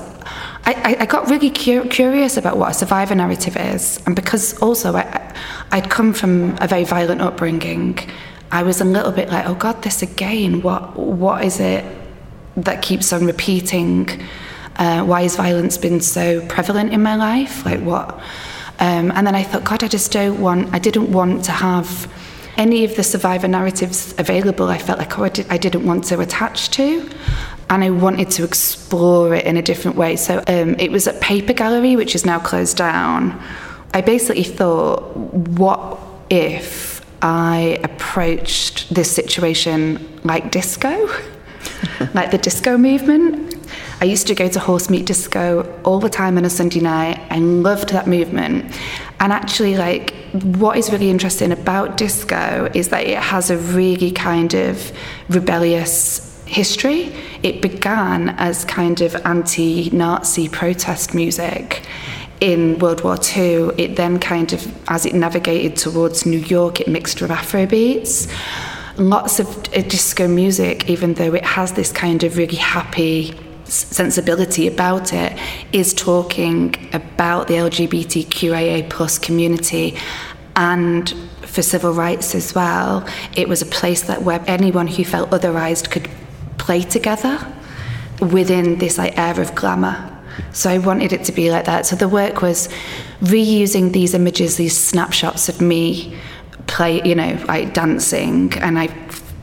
I, 0.67 0.97
I 0.99 1.05
got 1.05 1.29
really 1.29 1.49
cu- 1.49 1.87
curious 1.87 2.35
about 2.35 2.57
what 2.57 2.71
a 2.71 2.73
survivor 2.73 3.15
narrative 3.15 3.55
is. 3.55 4.01
And 4.05 4.15
because 4.15 4.57
also 4.61 4.97
I, 4.97 5.33
I'd 5.71 5.89
come 5.89 6.11
from 6.11 6.57
a 6.59 6.67
very 6.67 6.83
violent 6.83 7.21
upbringing, 7.21 7.97
I 8.51 8.63
was 8.63 8.81
a 8.81 8.85
little 8.85 9.13
bit 9.13 9.29
like, 9.29 9.45
oh 9.47 9.55
God, 9.55 9.81
this 9.83 10.01
again. 10.01 10.61
What 10.61 10.97
what 10.97 11.45
is 11.45 11.59
it 11.59 11.85
that 12.57 12.81
keeps 12.81 13.13
on 13.13 13.25
repeating? 13.25 14.09
Uh, 14.75 15.03
why 15.05 15.23
has 15.23 15.37
violence 15.37 15.77
been 15.77 16.01
so 16.01 16.45
prevalent 16.47 16.91
in 16.91 17.01
my 17.01 17.15
life? 17.15 17.65
Like 17.65 17.81
what? 17.81 18.15
Um, 18.79 19.11
and 19.11 19.25
then 19.25 19.35
I 19.35 19.43
thought, 19.43 19.63
God, 19.63 19.83
I 19.83 19.87
just 19.87 20.11
don't 20.11 20.39
want. 20.39 20.73
I 20.73 20.79
didn't 20.79 21.11
want 21.11 21.45
to 21.45 21.51
have 21.51 22.11
any 22.57 22.83
of 22.83 22.95
the 22.95 23.03
survivor 23.03 23.47
narratives 23.47 24.13
available. 24.17 24.67
I 24.67 24.77
felt 24.77 24.99
like 24.99 25.17
oh, 25.17 25.23
I, 25.23 25.29
did, 25.29 25.47
I 25.49 25.57
didn't 25.57 25.85
want 25.85 26.03
to 26.05 26.19
attach 26.19 26.71
to. 26.71 27.09
And 27.69 27.83
I 27.83 27.89
wanted 27.89 28.31
to 28.31 28.43
explore 28.43 29.35
it 29.35 29.45
in 29.45 29.57
a 29.57 29.61
different 29.61 29.97
way. 29.97 30.15
So 30.15 30.37
um, 30.47 30.75
it 30.79 30.91
was 30.91 31.07
at 31.07 31.19
Paper 31.19 31.53
Gallery, 31.53 31.95
which 31.95 32.15
is 32.15 32.25
now 32.25 32.39
closed 32.39 32.77
down. 32.77 33.41
I 33.93 34.01
basically 34.01 34.43
thought, 34.43 35.15
what 35.15 35.99
if 36.29 36.97
I 37.21 37.79
approached 37.83 38.93
this 38.93 39.09
situation 39.11 40.19
like 40.23 40.51
disco, 40.51 41.07
like 42.13 42.31
the 42.31 42.37
disco 42.37 42.77
movement. 42.77 43.55
I 43.99 44.05
used 44.05 44.27
to 44.27 44.35
go 44.35 44.47
to 44.47 44.59
horse 44.59 44.89
meat 44.89 45.07
disco 45.07 45.81
all 45.83 45.99
the 45.99 46.09
time 46.09 46.37
on 46.37 46.45
a 46.45 46.49
Sunday 46.49 46.79
night. 46.79 47.19
I 47.31 47.39
loved 47.39 47.89
that 47.89 48.07
movement. 48.07 48.65
And 49.19 49.33
actually, 49.33 49.75
like, 49.75 50.13
what 50.33 50.77
is 50.77 50.91
really 50.91 51.09
interesting 51.09 51.51
about 51.51 51.97
disco 51.97 52.69
is 52.75 52.89
that 52.89 53.05
it 53.05 53.17
has 53.17 53.49
a 53.49 53.57
really 53.57 54.11
kind 54.11 54.53
of 54.53 54.91
rebellious 55.29 56.26
history. 56.47 57.13
It 57.43 57.61
began 57.61 58.29
as 58.37 58.65
kind 58.65 59.01
of 59.01 59.15
anti 59.25 59.89
Nazi 59.91 60.49
protest 60.49 61.13
music 61.13 61.85
in 62.39 62.77
World 62.79 63.03
War 63.03 63.17
II, 63.17 63.71
it 63.77 63.95
then 63.95 64.19
kind 64.19 64.53
of, 64.53 64.89
as 64.89 65.05
it 65.05 65.13
navigated 65.13 65.75
towards 65.75 66.25
New 66.25 66.39
York, 66.39 66.79
it 66.79 66.87
mixed 66.87 67.21
with 67.21 67.31
Afro 67.31 67.65
beats. 67.65 68.27
Lots 68.97 69.39
of 69.39 69.47
uh, 69.47 69.81
disco 69.81 70.27
music, 70.27 70.89
even 70.89 71.15
though 71.15 71.33
it 71.33 71.43
has 71.43 71.73
this 71.73 71.91
kind 71.91 72.23
of 72.23 72.37
really 72.37 72.55
happy 72.55 73.33
sensibility 73.65 74.67
about 74.67 75.13
it, 75.13 75.37
is 75.71 75.93
talking 75.93 76.75
about 76.93 77.47
the 77.47 77.55
LGBTQIA 77.55 78.89
plus 78.89 79.19
community 79.19 79.97
and 80.55 81.13
for 81.41 81.61
civil 81.61 81.93
rights 81.93 82.33
as 82.35 82.53
well. 82.55 83.07
It 83.35 83.47
was 83.47 83.61
a 83.61 83.65
place 83.65 84.03
that 84.03 84.23
where 84.23 84.43
anyone 84.47 84.87
who 84.87 85.03
felt 85.03 85.29
otherized 85.31 85.91
could 85.91 86.09
play 86.67 86.81
together 86.81 87.35
within 88.19 88.77
this 88.77 88.97
like 88.97 89.17
air 89.17 89.39
of 89.39 89.55
glamour 89.55 90.17
so 90.51 90.69
I 90.69 90.77
wanted 90.77 91.13
it 91.13 91.23
to 91.25 91.31
be 91.31 91.51
like 91.51 91.65
that. 91.65 91.85
So 91.85 91.95
the 91.95 92.07
work 92.07 92.41
was 92.41 92.69
reusing 93.21 93.93
these 93.93 94.13
images, 94.13 94.57
these 94.57 94.77
snapshots 94.77 95.49
of 95.49 95.61
me 95.61 96.17
play, 96.67 97.01
you 97.03 97.15
know, 97.15 97.37
like 97.47 97.73
dancing, 97.73 98.53
and 98.55 98.77
I 98.77 98.87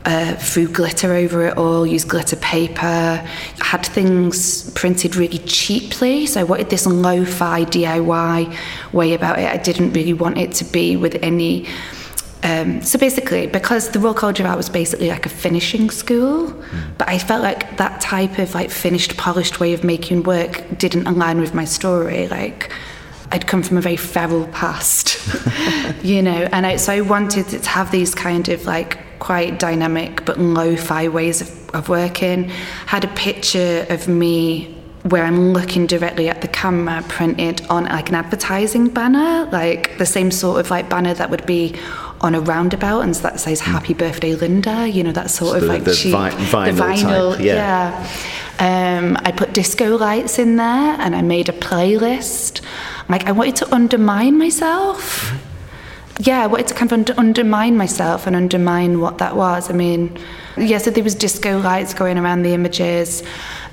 uh, 0.05 0.35
threw 0.35 0.67
glitter 0.67 1.13
over 1.13 1.47
it 1.47 1.57
all, 1.57 1.85
used 1.85 2.07
glitter 2.07 2.35
paper, 2.35 3.25
had 3.59 3.85
things 3.85 4.69
printed 4.71 5.15
really 5.15 5.39
cheaply. 5.39 6.27
So 6.27 6.41
I 6.41 6.43
wanted 6.43 6.69
this 6.69 6.85
lo-fi 6.85 7.65
DIY 7.65 8.93
way 8.93 9.13
about 9.13 9.39
it. 9.39 9.49
I 9.49 9.57
didn't 9.57 9.93
really 9.93 10.13
want 10.13 10.37
it 10.37 10.51
to 10.53 10.65
be 10.65 10.95
with 10.95 11.15
any 11.23 11.67
um, 12.45 12.83
so 12.83 12.99
basically, 12.99 13.47
because 13.47 13.89
the 13.89 13.99
Royal 13.99 14.13
College 14.13 14.39
of 14.39 14.45
Art 14.45 14.55
was 14.55 14.69
basically 14.69 15.09
like 15.09 15.25
a 15.25 15.29
finishing 15.29 15.89
school, 15.89 16.51
mm. 16.51 16.97
but 16.99 17.09
I 17.09 17.17
felt 17.17 17.41
like 17.41 17.77
that 17.77 17.99
type 18.01 18.37
of 18.37 18.53
like 18.53 18.69
finished, 18.69 19.17
polished 19.17 19.59
way 19.59 19.73
of 19.73 19.83
making 19.83 20.21
work 20.21 20.63
didn't 20.77 21.07
align 21.07 21.41
with 21.41 21.55
my 21.55 21.65
story. 21.65 22.27
Like 22.27 22.71
I'd 23.31 23.47
come 23.47 23.63
from 23.63 23.77
a 23.77 23.81
very 23.81 23.95
feral 23.97 24.45
past, 24.49 25.17
you 26.03 26.21
know, 26.21 26.47
and 26.51 26.67
I, 26.67 26.75
so 26.75 26.93
I 26.93 27.01
wanted 27.01 27.47
to 27.49 27.67
have 27.67 27.89
these 27.89 28.13
kind 28.13 28.47
of 28.49 28.63
like 28.67 28.99
quite 29.17 29.57
dynamic 29.57 30.23
but 30.23 30.39
lo-fi 30.39 31.07
ways 31.07 31.41
of, 31.41 31.69
of 31.71 31.89
working. 31.89 32.49
Had 32.85 33.05
a 33.05 33.13
picture 33.15 33.87
of 33.89 34.07
me 34.07 34.71
where 35.01 35.23
I'm 35.23 35.53
looking 35.53 35.85
directly 35.85 36.29
at 36.29 36.41
the 36.41 36.47
camera 36.47 37.03
printed 37.07 37.65
on 37.69 37.85
like 37.85 38.09
an 38.09 38.15
advertising 38.15 38.89
banner, 38.89 39.49
like 39.51 39.97
the 39.99 40.05
same 40.05 40.31
sort 40.31 40.59
of 40.59 40.69
like 40.71 40.89
banner 40.89 41.13
that 41.15 41.29
would 41.29 41.45
be 41.45 41.75
on 42.21 42.33
a 42.33 42.41
roundabout 42.41 43.01
and 43.01 43.13
that 43.15 43.39
says 43.39 43.61
hmm. 43.61 43.71
happy 43.71 43.93
birthday 43.93 44.35
linda 44.35 44.87
you 44.87 45.03
know 45.03 45.11
that 45.11 45.29
sort 45.29 45.51
so 45.51 45.57
of 45.57 45.63
like 45.63 45.83
the, 45.83 45.93
cheap, 45.93 46.11
vi- 46.11 46.31
vinyl, 46.31 46.65
the 46.65 46.81
vinyl 46.81 47.35
type, 47.35 47.43
yeah, 47.43 47.55
yeah. 47.55 48.97
Um, 48.97 49.17
i 49.23 49.31
put 49.31 49.53
disco 49.53 49.97
lights 49.97 50.39
in 50.39 50.55
there 50.55 50.95
and 50.99 51.15
i 51.15 51.21
made 51.21 51.49
a 51.49 51.53
playlist. 51.53 52.61
Like 53.09 53.25
i 53.25 53.31
wanted 53.31 53.57
to 53.57 53.73
undermine 53.73 54.37
myself. 54.37 55.29
Mm-hmm. 55.29 56.23
yeah 56.23 56.43
i 56.43 56.47
wanted 56.47 56.67
to 56.67 56.73
kind 56.73 56.91
of 56.91 57.09
un- 57.09 57.17
undermine 57.17 57.75
myself 57.75 58.27
and 58.27 58.35
undermine 58.35 59.01
what 59.01 59.17
that 59.17 59.35
was. 59.35 59.69
I 59.69 59.73
mean 59.73 60.17
yeah 60.57 60.77
so 60.77 60.89
there 60.89 61.03
was 61.03 61.15
disco 61.15 61.59
lights 61.59 61.93
going 61.93 62.17
around 62.17 62.43
the 62.43 62.53
images. 62.53 63.23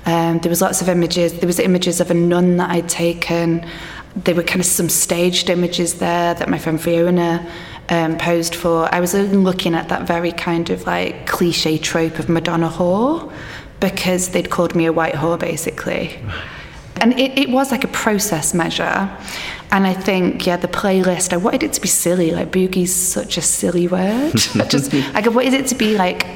Um, 0.05 0.39
there 0.39 0.49
was 0.49 0.61
lots 0.61 0.81
of 0.81 0.89
images. 0.89 1.39
There 1.39 1.47
was 1.47 1.59
images 1.59 2.01
of 2.01 2.11
a 2.11 2.13
nun 2.13 2.57
that 2.57 2.69
i'd 2.71 2.89
taken. 2.89 3.65
There 4.15 4.35
were 4.35 4.43
kind 4.43 4.59
of 4.59 4.65
some 4.65 4.89
staged 4.89 5.49
images 5.49 5.95
there 5.95 6.33
that 6.33 6.49
my 6.49 6.59
friend 6.59 6.79
fiona 6.79 7.49
um, 7.89 8.17
posed 8.17 8.55
for, 8.55 8.93
I 8.93 8.99
was 8.99 9.13
looking 9.13 9.75
at 9.75 9.89
that 9.89 10.07
very 10.07 10.31
kind 10.31 10.69
of 10.69 10.85
like 10.85 11.27
cliche 11.27 11.77
trope 11.77 12.19
of 12.19 12.29
Madonna 12.29 12.69
whore 12.69 13.31
because 13.79 14.29
they'd 14.29 14.49
called 14.49 14.75
me 14.75 14.85
a 14.85 14.93
white 14.93 15.15
whore 15.15 15.39
basically. 15.39 16.19
And 17.01 17.19
it, 17.19 17.37
it 17.37 17.49
was 17.49 17.71
like 17.71 17.83
a 17.83 17.87
process 17.87 18.53
measure. 18.53 19.09
And 19.71 19.87
I 19.87 19.93
think, 19.95 20.45
yeah, 20.45 20.57
the 20.57 20.67
playlist, 20.67 21.33
I 21.33 21.37
wanted 21.37 21.63
it 21.63 21.73
to 21.73 21.81
be 21.81 21.87
silly. 21.87 22.29
Like, 22.29 22.51
boogie's 22.51 22.93
such 22.93 23.35
a 23.35 23.41
silly 23.41 23.87
word. 23.87 24.33
I 24.55 24.65
just, 24.65 24.93
I 24.93 25.27
wanted 25.27 25.55
it 25.55 25.67
to 25.67 25.75
be 25.75 25.97
like 25.97 26.27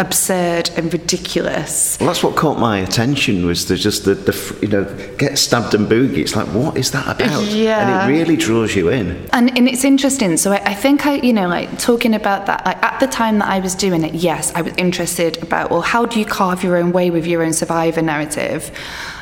absurd 0.00 0.70
and 0.76 0.92
ridiculous. 0.92 1.98
Well, 2.00 2.08
that's 2.08 2.22
what 2.22 2.34
caught 2.34 2.58
my 2.58 2.78
attention 2.78 3.44
was 3.46 3.66
the 3.66 3.76
just 3.76 4.06
the, 4.06 4.14
the 4.14 4.58
you 4.62 4.68
know 4.68 4.84
get 5.18 5.38
stabbed 5.38 5.74
and 5.74 5.86
boogie. 5.86 6.18
It's 6.18 6.34
like 6.34 6.48
what 6.48 6.76
is 6.76 6.90
that 6.92 7.06
about? 7.06 7.44
Yeah, 7.44 8.04
and 8.04 8.10
it 8.10 8.18
really 8.18 8.36
draws 8.36 8.74
you 8.74 8.88
in. 8.88 9.28
And 9.32 9.56
and 9.56 9.68
it's 9.68 9.84
interesting. 9.84 10.36
So 10.38 10.52
I, 10.52 10.62
I 10.64 10.74
think 10.74 11.06
I 11.06 11.16
you 11.16 11.32
know 11.32 11.46
like 11.46 11.78
talking 11.78 12.14
about 12.14 12.46
that 12.46 12.64
like 12.64 12.82
at 12.82 12.98
the 12.98 13.06
time 13.06 13.38
that 13.38 13.48
I 13.48 13.60
was 13.60 13.74
doing 13.74 14.02
it, 14.02 14.14
yes, 14.14 14.52
I 14.54 14.62
was 14.62 14.74
interested 14.76 15.40
about 15.42 15.70
well 15.70 15.82
how 15.82 16.06
do 16.06 16.18
you 16.18 16.24
carve 16.24 16.64
your 16.64 16.76
own 16.76 16.92
way 16.92 17.10
with 17.10 17.26
your 17.26 17.42
own 17.42 17.52
survivor 17.52 18.02
narrative. 18.02 18.70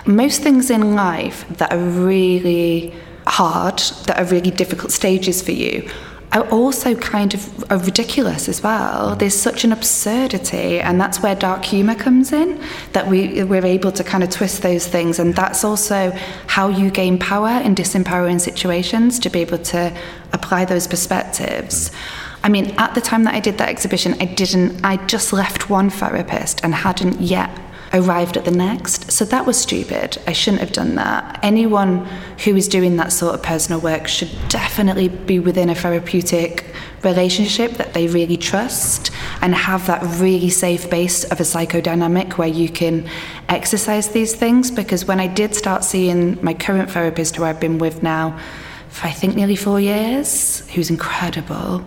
Most 0.06 0.42
things 0.42 0.70
in 0.70 0.94
life 0.94 1.44
that 1.58 1.72
are 1.72 1.78
really 1.78 2.94
hard, 3.26 3.78
that 4.06 4.18
are 4.18 4.24
really 4.24 4.50
difficult 4.50 4.92
stages 4.92 5.42
for 5.42 5.52
you 5.52 5.90
are 6.32 6.48
also 6.50 6.94
kind 6.94 7.32
of 7.34 7.70
are 7.70 7.78
ridiculous 7.78 8.48
as 8.48 8.62
well. 8.62 9.14
Mm. 9.14 9.18
There's 9.18 9.34
such 9.34 9.64
an 9.64 9.72
absurdity, 9.72 10.80
and 10.80 11.00
that's 11.00 11.22
where 11.22 11.34
dark 11.34 11.64
humour 11.64 11.94
comes 11.94 12.32
in. 12.32 12.62
That 12.92 13.08
we 13.08 13.44
we're 13.44 13.64
able 13.64 13.92
to 13.92 14.04
kind 14.04 14.22
of 14.22 14.30
twist 14.30 14.62
those 14.62 14.86
things, 14.86 15.18
and 15.18 15.34
that's 15.34 15.64
also 15.64 16.10
how 16.46 16.68
you 16.68 16.90
gain 16.90 17.18
power 17.18 17.60
in 17.62 17.74
disempowering 17.74 18.40
situations 18.40 19.18
to 19.20 19.30
be 19.30 19.40
able 19.40 19.58
to 19.58 19.96
apply 20.32 20.64
those 20.64 20.86
perspectives. 20.86 21.90
Mm. 21.90 21.94
I 22.42 22.48
mean, 22.48 22.74
at 22.78 22.94
the 22.94 23.00
time 23.00 23.24
that 23.24 23.34
I 23.34 23.40
did 23.40 23.58
that 23.58 23.68
exhibition, 23.68 24.14
I 24.20 24.26
didn't, 24.26 24.84
I 24.84 24.96
just 25.06 25.32
left 25.32 25.68
one 25.68 25.90
therapist 25.90 26.60
and 26.62 26.74
hadn't 26.74 27.20
yet 27.20 27.50
arrived 27.92 28.36
at 28.36 28.44
the 28.44 28.50
next. 28.50 29.10
So 29.10 29.24
that 29.26 29.46
was 29.46 29.60
stupid. 29.60 30.18
I 30.26 30.32
shouldn't 30.32 30.60
have 30.60 30.72
done 30.72 30.94
that. 30.96 31.38
Anyone 31.42 32.06
who 32.44 32.54
is 32.56 32.68
doing 32.68 32.96
that 32.96 33.12
sort 33.12 33.34
of 33.34 33.42
personal 33.42 33.80
work 33.80 34.08
should 34.08 34.30
definitely 34.48 35.08
be 35.08 35.38
within 35.38 35.70
a 35.70 35.74
therapeutic 35.74 36.66
relationship 37.02 37.72
that 37.72 37.94
they 37.94 38.06
really 38.08 38.36
trust 38.36 39.10
and 39.40 39.54
have 39.54 39.86
that 39.86 40.02
really 40.20 40.50
safe 40.50 40.90
base 40.90 41.24
of 41.24 41.40
a 41.40 41.44
psychodynamic 41.44 42.32
where 42.32 42.48
you 42.48 42.68
can 42.68 43.08
exercise 43.48 44.08
these 44.08 44.34
things. 44.34 44.70
Because 44.70 45.04
when 45.04 45.20
I 45.20 45.26
did 45.26 45.54
start 45.54 45.84
seeing 45.84 46.42
my 46.44 46.54
current 46.54 46.90
therapist, 46.90 47.36
who 47.36 47.44
I've 47.44 47.60
been 47.60 47.78
with 47.78 48.02
now 48.02 48.38
for 48.90 49.06
I 49.06 49.10
think 49.10 49.36
nearly 49.36 49.56
four 49.56 49.80
years, 49.80 50.66
who's 50.70 50.90
incredible, 50.90 51.84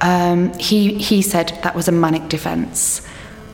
um, 0.00 0.52
he, 0.58 0.94
he 0.94 1.22
said 1.22 1.58
that 1.62 1.74
was 1.74 1.88
a 1.88 1.92
manic 1.92 2.28
defense. 2.28 3.00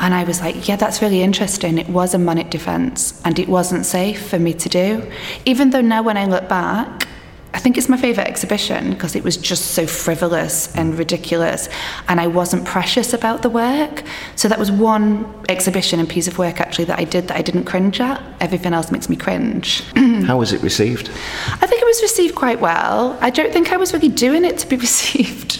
And 0.00 0.14
I 0.14 0.24
was 0.24 0.40
like, 0.40 0.68
yeah, 0.68 0.76
that's 0.76 1.02
really 1.02 1.22
interesting. 1.22 1.78
It 1.78 1.88
was 1.88 2.14
a 2.14 2.18
manic 2.18 2.50
defense 2.50 3.20
and 3.24 3.38
it 3.38 3.48
wasn't 3.48 3.84
safe 3.84 4.28
for 4.28 4.38
me 4.38 4.54
to 4.54 4.68
do. 4.68 5.10
Even 5.44 5.70
though 5.70 5.80
now 5.80 6.02
when 6.02 6.16
I 6.16 6.26
look 6.26 6.48
back, 6.48 7.08
I 7.54 7.60
think 7.60 7.78
it's 7.78 7.88
my 7.88 7.96
favourite 7.96 8.28
exhibition 8.28 8.90
because 8.90 9.16
it 9.16 9.24
was 9.24 9.36
just 9.36 9.72
so 9.72 9.86
frivolous 9.86 10.74
and 10.76 10.98
ridiculous, 10.98 11.68
and 12.06 12.20
I 12.20 12.26
wasn't 12.26 12.66
precious 12.66 13.14
about 13.14 13.40
the 13.40 13.48
work. 13.48 14.04
So 14.36 14.48
that 14.48 14.58
was 14.58 14.70
one 14.70 15.26
exhibition 15.48 15.98
and 15.98 16.08
piece 16.08 16.28
of 16.28 16.38
work 16.38 16.60
actually 16.60 16.84
that 16.84 16.98
I 16.98 17.04
did 17.04 17.28
that 17.28 17.36
I 17.36 17.42
didn't 17.42 17.64
cringe 17.64 18.00
at. 18.00 18.22
Everything 18.40 18.74
else 18.74 18.92
makes 18.92 19.08
me 19.08 19.16
cringe. 19.16 19.82
How 19.96 20.38
was 20.38 20.52
it 20.52 20.62
received? 20.62 21.08
I 21.08 21.66
think 21.66 21.80
it 21.80 21.86
was 21.86 22.02
received 22.02 22.34
quite 22.34 22.60
well. 22.60 23.18
I 23.20 23.30
don't 23.30 23.52
think 23.52 23.72
I 23.72 23.78
was 23.78 23.94
really 23.94 24.10
doing 24.10 24.44
it 24.44 24.58
to 24.58 24.66
be 24.68 24.76
received. 24.88 25.58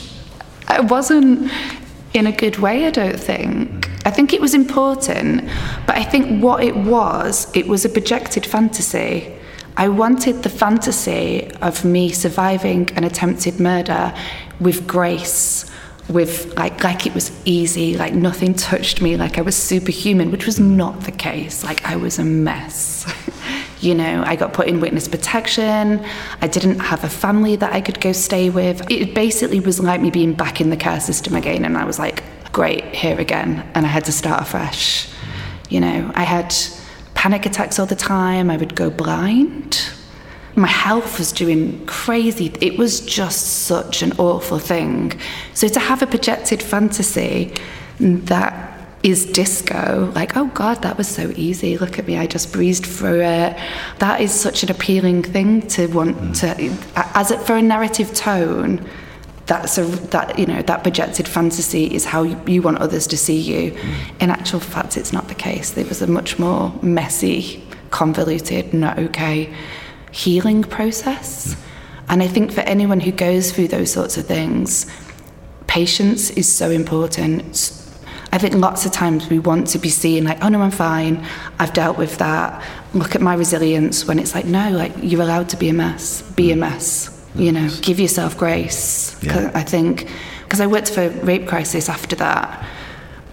I 0.69 0.81
wasn't 0.81 1.51
in 2.13 2.27
a 2.27 2.33
good 2.33 2.59
way, 2.59 2.87
I 2.87 2.91
don't 2.91 3.19
think. 3.19 3.88
I 4.09 4.11
think 4.11 4.33
it 4.33 4.41
was 4.41 4.55
important, 4.55 5.45
but 5.87 5.95
I 5.95 6.03
think 6.03 6.43
what 6.43 6.65
it 6.65 6.75
was, 6.75 7.55
it 7.55 7.69
was 7.69 7.85
a 7.85 7.91
projected 7.91 8.47
fantasy. 8.47 9.31
I 9.77 9.89
wanted 9.89 10.43
the 10.43 10.49
fantasy 10.49 11.53
of 11.61 11.85
me 11.85 12.09
surviving 12.09 12.89
an 12.97 13.05
attempted 13.05 13.61
murder 13.61 14.15
with 14.61 14.87
grace, 14.87 15.71
with 16.09 16.57
like 16.57 16.83
like 16.83 17.05
it 17.05 17.13
was 17.13 17.31
easy, 17.45 17.99
like 17.99 18.15
nothing 18.15 18.55
touched 18.55 19.03
me, 19.03 19.19
like 19.19 19.37
I 19.37 19.43
was 19.43 19.55
superhuman, 19.55 20.31
which 20.31 20.47
was 20.47 20.59
not 20.59 21.03
the 21.03 21.13
case. 21.13 21.63
Like 21.63 21.85
I 21.85 21.97
was 21.97 22.19
a 22.19 22.25
mess. 22.25 23.05
you 23.83 23.95
know, 23.95 24.23
I 24.25 24.37
got 24.37 24.55
put 24.55 24.69
in 24.69 24.81
witness 24.81 25.07
protection. 25.07 26.03
I 26.41 26.47
didn't 26.47 26.79
have 26.79 27.05
a 27.05 27.11
family 27.11 27.57
that 27.57 27.75
I 27.75 27.83
could 27.83 28.01
go 28.01 28.13
stay 28.13 28.49
with. 28.49 28.91
It 28.91 29.15
basically 29.15 29.61
was 29.61 29.81
like 29.81 30.01
me 30.01 30.11
being 30.11 30.33
back 30.33 30.63
in 30.63 30.71
the 30.71 30.79
care 30.79 30.99
system 30.99 31.35
again 31.35 31.67
and 31.67 31.77
I 31.77 31.85
was 31.85 31.99
like, 31.99 32.25
great, 32.53 32.85
here 32.95 33.19
again. 33.19 33.69
And 33.75 33.87
I 33.87 33.89
had 33.89 34.05
to 34.07 34.13
start 34.13 34.43
afresh. 34.43 35.09
You 35.69 35.81
know, 35.81 36.11
I 36.15 36.25
had 36.25 36.55
panic 37.15 37.47
attacks 37.47 37.79
all 37.79 37.87
the 37.87 37.97
time. 37.97 38.51
I 38.51 38.57
would 38.57 38.75
go 38.75 38.91
blind. 38.91 39.91
My 40.55 40.69
health 40.69 41.19
was 41.19 41.31
doing 41.31 41.85
crazy. 41.87 42.53
It 42.61 42.79
was 42.79 43.01
just 43.01 43.67
such 43.67 44.03
an 44.03 44.13
awful 44.19 44.59
thing. 44.59 45.19
So 45.55 45.69
to 45.69 45.81
have 45.81 46.03
a 46.03 46.07
projected 46.07 46.63
fantasy 46.63 47.55
that 48.01 48.75
is 49.03 49.27
disco, 49.27 50.11
like, 50.15 50.37
oh 50.37 50.47
God, 50.55 50.83
that 50.83 50.99
was 50.99 51.07
so 51.07 51.33
easy. 51.37 51.79
Look 51.79 51.99
at 51.99 52.07
me, 52.07 52.19
I 52.19 52.27
just 52.27 52.53
breezed 52.53 52.87
through 52.87 53.21
it. 53.21 53.57
That 54.01 54.21
is 54.21 54.33
such 54.33 54.65
an 54.65 54.71
appealing 54.71 55.23
thing 55.23 55.63
to 55.69 55.87
want 55.87 56.37
to, 56.37 56.77
as 56.97 57.31
it 57.31 57.41
for 57.41 57.57
a 57.57 57.63
narrative 57.63 58.13
tone 58.15 58.85
that's 59.49 59.79
a 59.79 59.85
that 60.13 60.39
you 60.39 60.47
know 60.47 60.63
that 60.63 60.83
projected 60.83 61.27
fantasy 61.27 61.87
is 61.87 62.05
how 62.05 62.23
you, 62.23 62.41
you 62.47 62.63
want 62.63 62.79
others 62.79 63.07
to 63.07 63.17
see 63.17 63.39
you 63.39 63.73
mm. 63.73 64.21
in 64.21 64.31
actual 64.31 64.61
fact 64.61 64.97
it's 64.97 65.13
not 65.13 65.27
the 65.29 65.35
case 65.35 65.77
it 65.77 65.89
was 65.89 66.01
a 66.01 66.07
much 66.07 66.39
more 66.39 66.73
messy 66.83 67.67
convoluted 67.91 68.73
not 68.73 68.99
okay 68.99 69.53
healing 70.13 70.63
process 70.63 71.55
mm. 71.55 71.59
and 72.11 72.23
i 72.23 72.29
think 72.29 72.53
for 72.53 72.61
anyone 72.61 73.01
who 73.01 73.11
goes 73.11 73.51
through 73.51 73.67
those 73.67 73.91
sorts 73.91 74.17
of 74.19 74.27
things 74.27 74.87
patience 75.67 76.31
is 76.31 76.51
so 76.51 76.71
important 76.71 77.75
I 78.31 78.37
think 78.37 78.53
lots 78.53 78.85
of 78.85 78.93
times 78.93 79.31
we 79.31 79.39
want 79.39 79.69
to 79.69 79.79
be 79.79 79.89
seen 79.89 80.25
like, 80.25 80.45
oh 80.45 80.51
no, 80.51 80.61
I'm 80.61 80.71
fine. 80.71 81.25
I've 81.59 81.73
dealt 81.73 81.97
with 81.97 82.19
that. 82.19 82.63
Look 82.93 83.15
at 83.15 83.23
my 83.23 83.33
resilience. 83.33 84.05
When 84.05 84.19
it's 84.19 84.35
like, 84.35 84.45
no, 84.45 84.71
like 84.71 84.93
you're 85.01 85.23
allowed 85.23 85.49
to 85.49 85.57
be 85.57 85.71
a 85.71 85.73
mess. 85.73 86.21
Be 86.33 86.53
a 86.53 86.55
mm. 86.55 86.59
mess 86.59 87.18
you 87.39 87.53
know, 87.53 87.69
give 87.81 88.01
yourself 88.01 88.37
grace. 88.37 89.17
Yeah. 89.23 89.51
I 89.55 89.63
think, 89.63 90.09
because 90.45 90.61
I 90.61 90.67
worked 90.67 90.91
for 90.91 91.09
Rape 91.09 91.47
Crisis 91.47 91.89
after 91.89 92.17
that, 92.17 92.67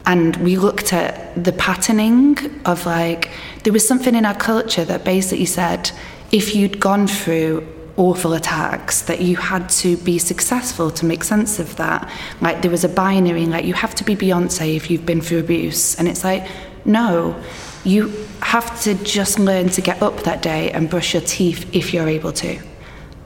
and 0.06 0.36
we 0.38 0.58
looked 0.58 0.94
at 0.94 1.44
the 1.44 1.52
patterning 1.54 2.38
of 2.66 2.86
like, 2.86 3.32
there 3.64 3.74
was 3.74 3.88
something 3.88 4.14
in 4.16 4.26
our 4.26 4.36
culture 4.36 4.86
that 4.86 5.04
basically 5.04 5.46
said 5.46 5.92
if 6.32 6.56
you'd 6.56 6.80
gone 6.80 7.08
through 7.08 7.68
awful 7.98 8.34
attacks 8.34 9.04
that 9.04 9.22
you 9.22 9.38
had 9.38 9.70
to 9.70 9.96
be 9.98 10.20
successful 10.20 10.92
to 10.92 11.06
make 11.06 11.24
sense 11.24 11.60
of 11.60 11.76
that 11.78 12.10
like 12.42 12.62
there 12.62 12.70
was 12.70 12.84
a 12.84 12.90
binary 12.90 13.46
like 13.46 13.64
you 13.64 13.74
have 13.74 13.96
to 13.96 14.04
be 14.04 14.18
beyonce 14.18 14.76
if 14.76 14.92
you've 14.92 15.06
been 15.06 15.22
through 15.22 15.40
abuse 15.40 15.96
and 15.98 16.06
it's 16.10 16.22
like 16.22 16.46
no 16.84 17.42
you 17.86 18.10
have 18.42 18.82
to 18.82 18.96
just 18.96 19.40
learn 19.40 19.70
to 19.70 19.80
get 19.80 20.02
up 20.02 20.24
that 20.24 20.42
day 20.42 20.72
and 20.72 20.90
brush 20.90 21.14
your 21.14 21.24
teeth 21.24 21.74
if 21.74 21.94
you're 21.94 22.10
able 22.10 22.34
to 22.34 22.60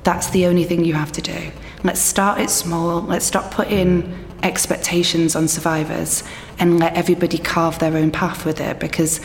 that's 0.04 0.30
the 0.30 0.46
only 0.46 0.64
thing 0.64 0.84
you 0.86 0.94
have 0.94 1.12
to 1.14 1.22
do. 1.22 1.52
Let's 1.84 2.02
start 2.02 2.40
it 2.40 2.50
small. 2.50 3.02
Let's 3.02 3.26
stop 3.26 3.52
putting 3.52 4.26
expectations 4.44 5.36
on 5.36 5.48
survivors 5.48 6.24
and 6.60 6.80
let 6.80 6.96
everybody 6.96 7.38
carve 7.38 7.80
their 7.80 7.96
own 7.96 8.12
path 8.12 8.46
with 8.46 8.62
it 8.62 8.80
because 8.80 9.20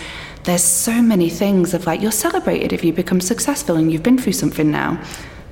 there's 0.45 0.63
so 0.63 1.01
many 1.01 1.31
things 1.31 1.75
of 1.75 1.87
like 1.87 2.01
you're 2.01 2.13
celebrated 2.13 2.73
if 2.73 2.85
you 2.85 2.93
become 2.93 3.21
successful 3.21 3.77
and 3.77 3.93
you've 3.93 4.03
been 4.03 4.19
through 4.19 4.33
something 4.33 4.71
now. 4.71 5.03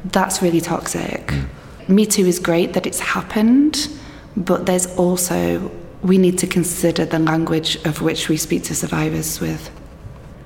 That's 0.04 0.42
really 0.42 0.60
toxic. 0.60 1.26
Mm. 1.28 1.48
Me 1.88 2.06
Too 2.06 2.26
is 2.26 2.38
great 2.38 2.74
that 2.74 2.86
it's 2.86 3.00
happened, 3.00 3.88
but 4.36 4.66
there's 4.66 4.86
also 4.96 5.70
we 6.02 6.18
need 6.18 6.38
to 6.38 6.46
consider 6.46 7.04
the 7.04 7.18
language 7.18 7.76
of 7.84 8.02
which 8.02 8.28
we 8.28 8.36
speak 8.36 8.64
to 8.64 8.74
survivors 8.74 9.40
with. 9.40 9.70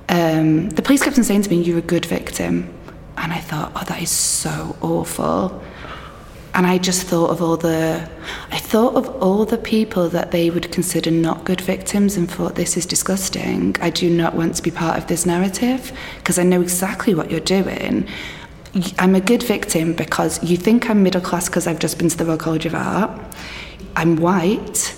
Um, 0.09 0.71
the 0.71 0.83
police 0.83 1.03
kept 1.03 1.19
on 1.19 1.25
saying 1.25 1.43
to 1.43 1.51
me, 1.51 1.63
You're 1.63 1.79
a 1.79 1.83
good 1.83 2.07
victim. 2.07 2.73
And 3.17 3.33
I 3.33 3.39
thought, 3.39 3.73
oh, 3.75 3.85
that 3.85 4.03
is 4.03 4.11
so 4.11 4.77
awful. 4.81 5.63
And 6.57 6.67
I 6.67 6.79
just 6.79 7.03
thought 7.03 7.31
of 7.31 7.43
all 7.43 7.59
the, 7.59 8.09
I 8.51 8.59
thought 8.59 8.95
of 8.95 9.09
all 9.23 9.45
the 9.45 9.59
people 9.59 10.09
that 10.09 10.31
they 10.31 10.49
would 10.49 10.73
consider 10.73 11.11
not 11.11 11.45
good 11.45 11.61
victims 11.61 12.17
and 12.17 12.31
thought, 12.31 12.55
this 12.55 12.79
is 12.79 12.87
disgusting. 12.87 13.77
I 13.83 13.91
do 13.91 14.09
not 14.09 14.35
want 14.35 14.55
to 14.55 14.63
be 14.63 14.71
part 14.71 14.97
of 14.97 15.07
this 15.07 15.27
narrative 15.27 15.93
because 16.19 16.39
I 16.39 16.45
know 16.45 16.63
exactly 16.63 17.15
what 17.15 17.31
you're 17.31 17.41
doing. 17.41 18.09
I'm 18.99 19.15
a 19.15 19.21
good 19.21 19.43
victim 19.43 19.93
because 19.93 20.43
you 20.43 20.57
think 20.57 20.89
I'm 20.89 21.03
middle 21.03 21.21
class 21.21 21.47
because 21.47 21.67
I've 21.67 21.79
just 21.79 21.99
been 21.99 22.09
to 22.09 22.17
the 22.17 22.25
Royal 22.25 22.39
College 22.39 22.65
of 22.65 22.75
Art. 22.75 23.11
I'm 23.95 24.17
white. 24.17 24.95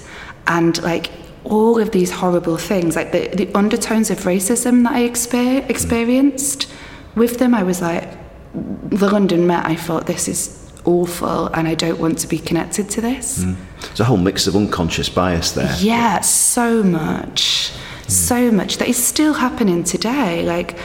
And 0.47 0.81
like 0.83 1.11
all 1.43 1.79
of 1.81 1.91
these 1.91 2.13
horrible 2.13 2.57
things, 2.57 2.95
like 2.95 3.11
the, 3.11 3.29
the 3.35 3.53
undertones 3.55 4.11
of 4.11 4.21
racism 4.21 4.85
that 4.85 4.93
I 4.93 5.09
exper- 5.09 5.69
experienced 5.69 6.71
with 7.19 7.39
them, 7.39 7.55
I 7.55 7.63
was 7.63 7.81
like, 7.81 8.17
the 8.55 9.09
London 9.09 9.47
Met, 9.47 9.67
I 9.67 9.75
thought, 9.75 10.07
this 10.07 10.29
is 10.29 10.73
awful 10.85 11.47
and 11.49 11.69
I 11.69 11.75
don't 11.75 11.99
want 11.99 12.19
to 12.21 12.27
be 12.27 12.39
connected 12.39 12.89
to 12.91 13.01
this. 13.01 13.45
Mm. 13.45 13.57
There's 13.83 14.01
a 14.01 14.05
whole 14.05 14.17
mix 14.17 14.47
of 14.47 14.57
unconscious 14.57 15.09
bias 15.09 15.53
there. 15.53 15.75
Yeah, 15.79 16.21
so 16.21 16.83
much. 16.83 17.73
Mm. 17.73 18.11
So 18.11 18.51
much 18.51 18.79
that 18.79 18.89
is 18.89 19.03
still 19.03 19.35
happening 19.35 19.85
today. 19.85 20.45
Like, 20.47 20.79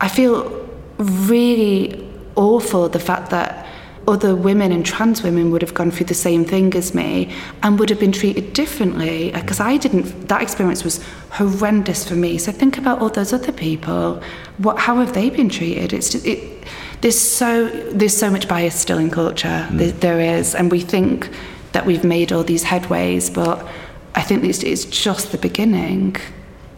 I 0.00 0.08
feel 0.08 0.68
really 0.98 2.08
awful 2.34 2.88
the 2.88 2.98
fact 2.98 3.30
that 3.30 3.66
other 4.08 4.34
women 4.34 4.72
and 4.72 4.84
trans 4.84 5.22
women 5.22 5.50
would 5.50 5.62
have 5.62 5.74
gone 5.74 5.90
through 5.90 6.06
the 6.06 6.14
same 6.14 6.44
thing 6.44 6.74
as 6.74 6.94
me 6.94 7.32
and 7.62 7.78
would 7.78 7.90
have 7.90 8.00
been 8.00 8.12
treated 8.12 8.52
differently 8.52 9.30
because 9.32 9.60
I 9.60 9.76
didn't 9.76 10.28
that 10.28 10.42
experience 10.42 10.84
was 10.84 11.02
horrendous 11.30 12.06
for 12.08 12.14
me. 12.14 12.38
So 12.38 12.52
think 12.52 12.78
about 12.78 13.00
all 13.00 13.08
those 13.08 13.32
other 13.32 13.52
people. 13.52 14.22
What 14.58 14.78
how 14.78 14.96
have 14.96 15.14
they 15.14 15.30
been 15.30 15.48
treated? 15.48 15.92
It's 15.92 16.10
just, 16.10 16.26
it 16.26 16.64
there's 17.00 17.20
so 17.20 17.68
there's 17.92 18.16
so 18.16 18.30
much 18.30 18.48
bias 18.48 18.74
still 18.74 18.98
in 18.98 19.10
culture. 19.10 19.66
Mm. 19.70 19.78
there, 19.78 19.92
there 19.92 20.20
is 20.20 20.54
and 20.54 20.70
we 20.70 20.80
think 20.80 21.30
that 21.72 21.84
we've 21.84 22.04
made 22.04 22.32
all 22.32 22.44
these 22.44 22.64
headways 22.64 23.32
but 23.32 23.66
I 24.14 24.22
think 24.22 24.44
it's, 24.44 24.62
it's 24.62 24.86
just 24.86 25.32
the 25.32 25.38
beginning. 25.38 26.16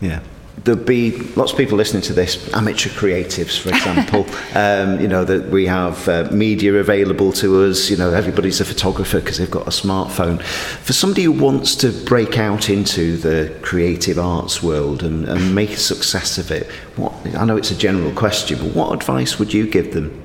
Yeah 0.00 0.20
there'll 0.64 0.82
be 0.82 1.12
lots 1.36 1.52
of 1.52 1.58
people 1.58 1.76
listening 1.76 2.02
to 2.02 2.12
this, 2.12 2.52
amateur 2.54 2.90
creatives, 2.90 3.58
for 3.58 3.70
example. 3.70 4.26
um, 4.54 5.00
you 5.00 5.08
know, 5.08 5.24
that 5.24 5.48
we 5.50 5.66
have 5.66 6.08
uh, 6.08 6.28
media 6.32 6.74
available 6.74 7.32
to 7.32 7.64
us. 7.64 7.90
You 7.90 7.96
know, 7.96 8.12
everybody's 8.12 8.60
a 8.60 8.64
photographer 8.64 9.20
because 9.20 9.38
they've 9.38 9.50
got 9.50 9.66
a 9.66 9.70
smartphone. 9.70 10.42
For 10.42 10.92
somebody 10.92 11.24
who 11.24 11.32
wants 11.32 11.76
to 11.76 11.92
break 12.04 12.38
out 12.38 12.70
into 12.70 13.16
the 13.16 13.54
creative 13.62 14.18
arts 14.18 14.62
world 14.62 15.02
and, 15.02 15.28
and 15.28 15.54
make 15.54 15.70
a 15.70 15.76
success 15.76 16.38
of 16.38 16.50
it, 16.50 16.66
what 16.96 17.12
I 17.36 17.44
know 17.44 17.56
it's 17.56 17.70
a 17.70 17.78
general 17.78 18.12
question, 18.12 18.58
but 18.58 18.74
what 18.74 18.92
advice 18.92 19.38
would 19.38 19.52
you 19.52 19.68
give 19.68 19.92
them? 19.92 20.22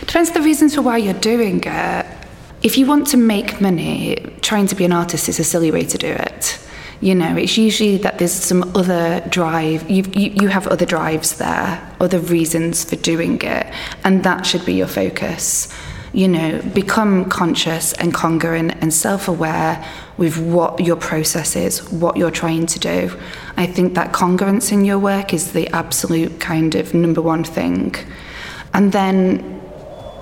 Depends 0.00 0.30
on 0.30 0.34
the 0.34 0.42
reasons 0.42 0.74
for 0.74 0.82
why 0.82 0.96
you're 0.96 1.14
doing 1.14 1.62
it. 1.64 2.06
if 2.62 2.76
you 2.76 2.86
want 2.86 3.06
to 3.08 3.16
make 3.16 3.60
money, 3.60 4.16
trying 4.42 4.66
to 4.66 4.74
be 4.74 4.84
an 4.84 4.92
artist 4.92 5.28
is 5.28 5.38
a 5.38 5.44
silly 5.44 5.70
way 5.70 5.84
to 5.84 5.96
do 5.96 6.08
it. 6.08 6.59
You 7.00 7.14
know, 7.14 7.34
it's 7.36 7.56
usually 7.56 7.96
that 7.98 8.18
there's 8.18 8.32
some 8.32 8.76
other 8.76 9.22
drive. 9.30 9.88
You've, 9.88 10.14
you 10.14 10.32
you 10.42 10.48
have 10.48 10.66
other 10.66 10.84
drives 10.84 11.38
there, 11.38 11.80
other 11.98 12.18
reasons 12.18 12.84
for 12.84 12.96
doing 12.96 13.40
it, 13.40 13.66
and 14.04 14.22
that 14.24 14.44
should 14.44 14.66
be 14.66 14.74
your 14.74 14.86
focus. 14.86 15.68
You 16.12 16.28
know, 16.28 16.60
become 16.74 17.24
conscious 17.30 17.94
and 17.94 18.12
congruent 18.12 18.74
and 18.82 18.92
self-aware 18.92 19.82
with 20.18 20.36
what 20.38 20.80
your 20.80 20.96
process 20.96 21.56
is, 21.56 21.90
what 21.90 22.16
you're 22.16 22.32
trying 22.32 22.66
to 22.66 22.78
do. 22.78 23.16
I 23.56 23.66
think 23.66 23.94
that 23.94 24.12
congruence 24.12 24.70
in 24.70 24.84
your 24.84 24.98
work 24.98 25.32
is 25.32 25.52
the 25.52 25.68
absolute 25.68 26.38
kind 26.38 26.74
of 26.74 26.92
number 26.92 27.22
one 27.22 27.44
thing, 27.44 27.94
and 28.74 28.92
then 28.92 29.62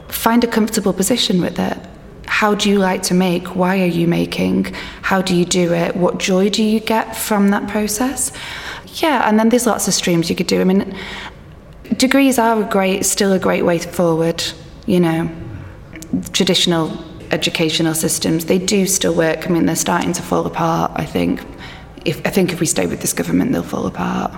find 0.08 0.44
a 0.44 0.46
comfortable 0.46 0.92
position 0.92 1.40
with 1.40 1.58
it 1.58 1.76
how 2.38 2.54
do 2.54 2.70
you 2.70 2.78
like 2.78 3.02
to 3.02 3.14
make? 3.14 3.56
Why 3.56 3.80
are 3.80 3.92
you 4.00 4.06
making? 4.06 4.72
How 5.02 5.20
do 5.20 5.34
you 5.34 5.44
do 5.44 5.72
it? 5.72 5.96
What 5.96 6.18
joy 6.18 6.48
do 6.50 6.62
you 6.62 6.78
get 6.78 7.16
from 7.16 7.48
that 7.48 7.68
process? 7.68 8.30
Yeah, 9.02 9.28
and 9.28 9.36
then 9.36 9.48
there's 9.48 9.66
lots 9.66 9.88
of 9.88 9.94
streams 9.94 10.30
you 10.30 10.36
could 10.36 10.46
do. 10.46 10.60
I 10.60 10.64
mean, 10.64 10.96
degrees 11.96 12.38
are 12.38 12.62
a 12.62 12.64
great, 12.64 13.04
still 13.04 13.32
a 13.32 13.40
great 13.40 13.64
way 13.64 13.80
forward. 13.80 14.44
You 14.86 15.00
know, 15.00 15.28
traditional 16.32 16.96
educational 17.32 17.94
systems 17.94 18.44
they 18.44 18.58
do 18.58 18.86
still 18.86 19.14
work. 19.16 19.48
I 19.48 19.50
mean, 19.50 19.66
they're 19.66 19.74
starting 19.74 20.12
to 20.12 20.22
fall 20.22 20.46
apart. 20.46 20.92
I 20.94 21.04
think. 21.04 21.42
If 22.04 22.24
I 22.24 22.30
think 22.30 22.52
if 22.52 22.60
we 22.60 22.66
stay 22.66 22.86
with 22.86 23.00
this 23.00 23.12
government, 23.12 23.50
they'll 23.50 23.64
fall 23.64 23.88
apart. 23.88 24.30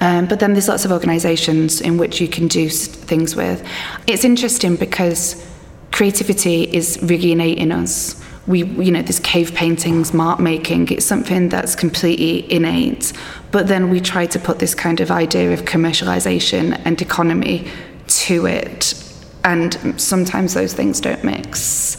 Um, 0.00 0.26
but 0.26 0.40
then 0.40 0.54
there's 0.54 0.66
lots 0.66 0.84
of 0.84 0.90
organisations 0.90 1.80
in 1.80 1.96
which 1.96 2.20
you 2.20 2.26
can 2.26 2.48
do 2.48 2.68
things 2.68 3.36
with. 3.36 3.64
It's 4.08 4.24
interesting 4.24 4.74
because 4.74 5.53
creativity 5.94 6.64
is 6.64 6.98
really 7.02 7.30
innate 7.30 7.56
in 7.56 7.70
us. 7.70 8.20
We, 8.48 8.64
you 8.64 8.90
know, 8.90 9.00
this 9.00 9.20
cave 9.20 9.54
paintings, 9.54 10.12
mark 10.12 10.40
making, 10.40 10.88
it's 10.88 11.06
something 11.06 11.48
that's 11.48 11.76
completely 11.76 12.52
innate. 12.52 13.12
But 13.52 13.68
then 13.68 13.90
we 13.90 14.00
try 14.00 14.26
to 14.26 14.38
put 14.40 14.58
this 14.58 14.74
kind 14.74 15.00
of 15.00 15.12
idea 15.12 15.52
of 15.52 15.62
commercialization 15.62 16.82
and 16.84 17.00
economy 17.00 17.70
to 18.08 18.46
it. 18.46 19.00
And 19.44 20.00
sometimes 20.00 20.54
those 20.54 20.74
things 20.74 21.00
don't 21.00 21.22
mix. 21.22 21.96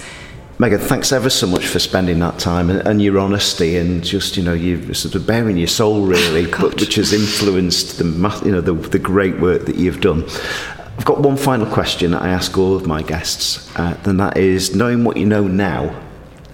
Megan, 0.58 0.80
thanks 0.80 1.12
ever 1.12 1.30
so 1.30 1.48
much 1.48 1.66
for 1.66 1.80
spending 1.80 2.20
that 2.20 2.38
time 2.38 2.70
and, 2.70 2.86
and 2.88 3.02
your 3.02 3.20
honesty 3.20 3.76
and 3.76 4.02
just 4.02 4.38
you 4.38 4.44
know 4.44 4.54
you 4.54 4.94
sort 4.94 5.14
of 5.14 5.28
baring 5.28 5.58
your 5.58 5.68
soul 5.68 6.06
really, 6.06 6.46
oh, 6.46 6.62
but 6.62 6.80
which 6.80 6.96
has 6.96 7.12
influenced 7.12 7.98
the 7.98 8.06
you 8.46 8.54
know 8.54 8.62
the, 8.62 8.72
the 8.72 9.00
great 9.00 9.38
work 9.42 9.66
that 9.66 9.76
you've 9.76 10.00
done. 10.00 10.24
I've 10.98 11.06
got 11.06 11.20
one 11.20 11.38
final 11.38 11.66
question 11.66 12.12
that 12.12 12.22
I 12.22 12.30
ask 12.30 12.58
all 12.58 12.76
of 12.76 12.88
my 12.88 13.02
guests, 13.02 13.70
uh, 13.76 13.98
and 14.06 14.20
that 14.20 14.38
is 14.38 14.76
knowing 14.76 15.04
what 15.04 15.18
you 15.18 15.26
know 15.26 15.48
now, 15.48 16.02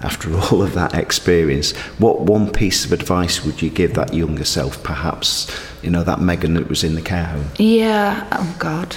after 0.02 0.36
all 0.52 0.62
of 0.62 0.74
that 0.74 0.96
experience, 0.96 1.76
what 2.00 2.22
one 2.22 2.52
piece 2.52 2.86
of 2.86 2.92
advice 2.92 3.46
would 3.46 3.62
you 3.62 3.70
give 3.70 3.94
that 3.94 4.14
younger 4.14 4.46
self, 4.46 4.84
perhaps, 4.84 5.52
you 5.82 5.90
know, 5.90 6.04
that 6.04 6.20
Megan 6.20 6.56
that 6.56 6.68
was 6.68 6.84
in 6.84 6.96
the 6.96 7.02
care 7.02 7.26
home? 7.26 7.46
Yeah, 7.58 8.28
oh 8.32 8.56
God. 8.58 8.96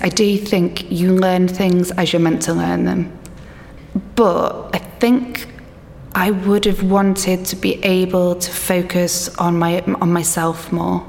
I 0.00 0.08
do 0.08 0.36
think 0.38 0.90
you 0.90 1.14
learn 1.14 1.48
things 1.48 1.90
as 1.92 2.12
you're 2.12 2.20
meant 2.20 2.42
to 2.42 2.54
learn 2.54 2.84
them. 2.84 3.16
But 4.14 4.74
I 4.74 4.78
think 4.78 5.46
I 6.14 6.30
would 6.30 6.64
have 6.64 6.82
wanted 6.82 7.44
to 7.46 7.56
be 7.56 7.74
able 7.84 8.36
to 8.36 8.50
focus 8.50 9.28
on 9.36 9.58
my 9.58 9.82
on 9.82 10.12
myself 10.12 10.72
more. 10.72 11.06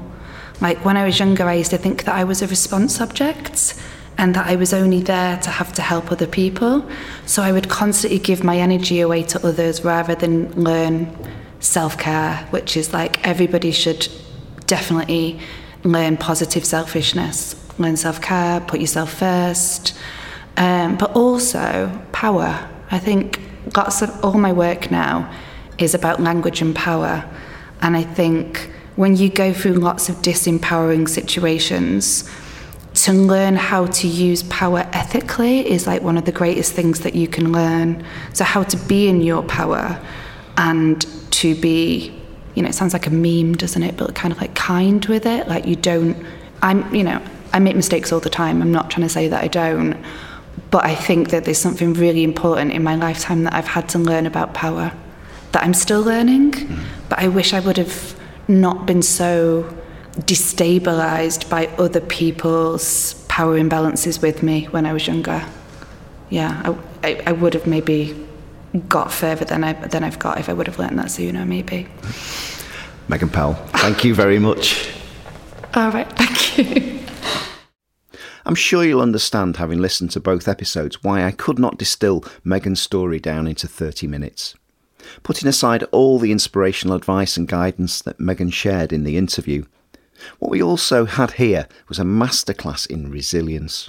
Like 0.60 0.84
when 0.84 0.96
I 0.96 1.04
was 1.04 1.18
younger, 1.18 1.44
I 1.44 1.54
used 1.54 1.70
to 1.70 1.78
think 1.78 2.04
that 2.04 2.14
I 2.14 2.24
was 2.24 2.42
a 2.42 2.46
response 2.46 2.96
subject 2.96 3.74
and 4.16 4.34
that 4.34 4.46
I 4.46 4.56
was 4.56 4.72
only 4.72 5.00
there 5.00 5.38
to 5.38 5.50
have 5.50 5.72
to 5.74 5.82
help 5.82 6.10
other 6.10 6.26
people. 6.26 6.84
So 7.26 7.42
I 7.42 7.52
would 7.52 7.68
constantly 7.68 8.18
give 8.18 8.42
my 8.42 8.58
energy 8.58 9.00
away 9.00 9.22
to 9.24 9.46
others 9.46 9.84
rather 9.84 10.16
than 10.16 10.50
learn 10.52 11.16
self 11.60 11.96
care, 11.96 12.46
which 12.50 12.76
is 12.76 12.92
like 12.92 13.24
everybody 13.26 13.70
should 13.70 14.08
definitely 14.66 15.38
learn 15.84 16.16
positive 16.16 16.64
selfishness, 16.64 17.54
learn 17.78 17.96
self 17.96 18.20
care, 18.20 18.60
put 18.60 18.80
yourself 18.80 19.12
first, 19.14 19.96
um, 20.56 20.96
but 20.96 21.12
also 21.14 21.90
power. 22.10 22.68
I 22.90 22.98
think 22.98 23.40
lots 23.76 24.02
of 24.02 24.24
all 24.24 24.34
my 24.34 24.52
work 24.52 24.90
now 24.90 25.32
is 25.78 25.94
about 25.94 26.20
language 26.20 26.60
and 26.60 26.74
power. 26.74 27.24
And 27.80 27.96
I 27.96 28.02
think 28.02 28.70
when 28.98 29.14
you 29.14 29.30
go 29.30 29.52
through 29.52 29.74
lots 29.74 30.08
of 30.08 30.16
disempowering 30.16 31.08
situations, 31.08 32.28
to 32.94 33.12
learn 33.12 33.54
how 33.54 33.86
to 33.86 34.08
use 34.08 34.42
power 34.42 34.80
ethically 34.92 35.70
is 35.70 35.86
like 35.86 36.02
one 36.02 36.18
of 36.18 36.24
the 36.24 36.32
greatest 36.32 36.72
things 36.72 36.98
that 37.02 37.14
you 37.14 37.28
can 37.28 37.52
learn. 37.52 38.04
So, 38.32 38.42
how 38.42 38.64
to 38.64 38.76
be 38.88 39.06
in 39.06 39.20
your 39.20 39.44
power 39.44 40.04
and 40.56 41.06
to 41.30 41.54
be, 41.54 42.12
you 42.56 42.62
know, 42.62 42.70
it 42.70 42.72
sounds 42.72 42.92
like 42.92 43.06
a 43.06 43.10
meme, 43.10 43.54
doesn't 43.54 43.84
it? 43.84 43.96
But 43.96 44.16
kind 44.16 44.32
of 44.32 44.40
like 44.40 44.56
kind 44.56 45.06
with 45.06 45.26
it. 45.26 45.46
Like, 45.46 45.64
you 45.64 45.76
don't, 45.76 46.16
I'm, 46.60 46.92
you 46.92 47.04
know, 47.04 47.22
I 47.52 47.60
make 47.60 47.76
mistakes 47.76 48.10
all 48.10 48.18
the 48.18 48.30
time. 48.30 48.60
I'm 48.60 48.72
not 48.72 48.90
trying 48.90 49.06
to 49.06 49.12
say 49.12 49.28
that 49.28 49.44
I 49.44 49.46
don't. 49.46 49.96
But 50.72 50.84
I 50.84 50.96
think 50.96 51.30
that 51.30 51.44
there's 51.44 51.58
something 51.58 51.94
really 51.94 52.24
important 52.24 52.72
in 52.72 52.82
my 52.82 52.96
lifetime 52.96 53.44
that 53.44 53.54
I've 53.54 53.68
had 53.68 53.88
to 53.90 53.98
learn 54.00 54.26
about 54.26 54.54
power 54.54 54.92
that 55.52 55.62
I'm 55.62 55.72
still 55.72 56.02
learning. 56.02 56.50
Mm. 56.50 56.84
But 57.08 57.20
I 57.20 57.28
wish 57.28 57.54
I 57.54 57.60
would 57.60 57.76
have 57.76 58.17
not 58.48 58.86
been 58.86 59.02
so 59.02 59.62
destabilized 60.20 61.48
by 61.48 61.66
other 61.78 62.00
people's 62.00 63.14
power 63.28 63.58
imbalances 63.58 64.20
with 64.20 64.42
me 64.42 64.64
when 64.66 64.86
I 64.86 64.92
was 64.92 65.06
younger. 65.06 65.44
Yeah, 66.30 66.74
I, 67.02 67.08
I, 67.08 67.22
I 67.26 67.32
would 67.32 67.54
have 67.54 67.66
maybe 67.66 68.26
got 68.88 69.12
further 69.12 69.44
than, 69.44 69.64
I, 69.64 69.72
than 69.72 70.04
I've 70.04 70.18
got 70.18 70.38
if 70.38 70.48
I 70.48 70.52
would 70.52 70.66
have 70.66 70.78
learned 70.78 70.98
that 70.98 71.10
sooner, 71.10 71.44
maybe. 71.44 71.86
Megan 73.08 73.28
Powell, 73.28 73.54
thank 73.54 74.04
you 74.04 74.14
very 74.14 74.38
much. 74.38 74.90
All 75.74 75.90
right, 75.90 76.10
thank 76.12 76.58
you. 76.58 76.98
I'm 78.44 78.54
sure 78.54 78.82
you'll 78.84 79.02
understand, 79.02 79.58
having 79.58 79.78
listened 79.78 80.10
to 80.12 80.20
both 80.20 80.48
episodes, 80.48 81.02
why 81.04 81.24
I 81.24 81.30
could 81.30 81.58
not 81.58 81.78
distill 81.78 82.24
Megan's 82.44 82.80
story 82.80 83.20
down 83.20 83.46
into 83.46 83.68
30 83.68 84.06
minutes. 84.06 84.54
Putting 85.22 85.48
aside 85.48 85.84
all 85.84 86.18
the 86.18 86.32
inspirational 86.32 86.96
advice 86.96 87.36
and 87.36 87.46
guidance 87.46 88.02
that 88.02 88.20
Megan 88.20 88.50
shared 88.50 88.92
in 88.92 89.04
the 89.04 89.16
interview, 89.16 89.64
what 90.38 90.50
we 90.50 90.62
also 90.62 91.04
had 91.04 91.32
here 91.32 91.68
was 91.88 91.98
a 91.98 92.04
masterclass 92.04 92.86
in 92.86 93.10
resilience. 93.10 93.88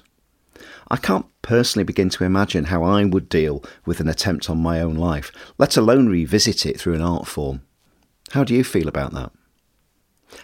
I 0.92 0.98
can't 0.98 1.26
personally 1.42 1.84
begin 1.84 2.10
to 2.10 2.24
imagine 2.24 2.66
how 2.66 2.84
I 2.84 3.04
would 3.06 3.30
deal 3.30 3.64
with 3.86 4.00
an 4.00 4.08
attempt 4.08 4.50
on 4.50 4.58
my 4.58 4.82
own 4.82 4.96
life, 4.96 5.32
let 5.58 5.78
alone 5.78 6.08
revisit 6.08 6.66
it 6.66 6.80
through 6.80 6.96
an 6.96 7.02
art 7.02 7.28
form. 7.28 7.62
How 8.32 8.44
do 8.44 8.54
you 8.54 8.64
feel 8.64 8.88
about 8.88 9.14
that? 9.14 9.32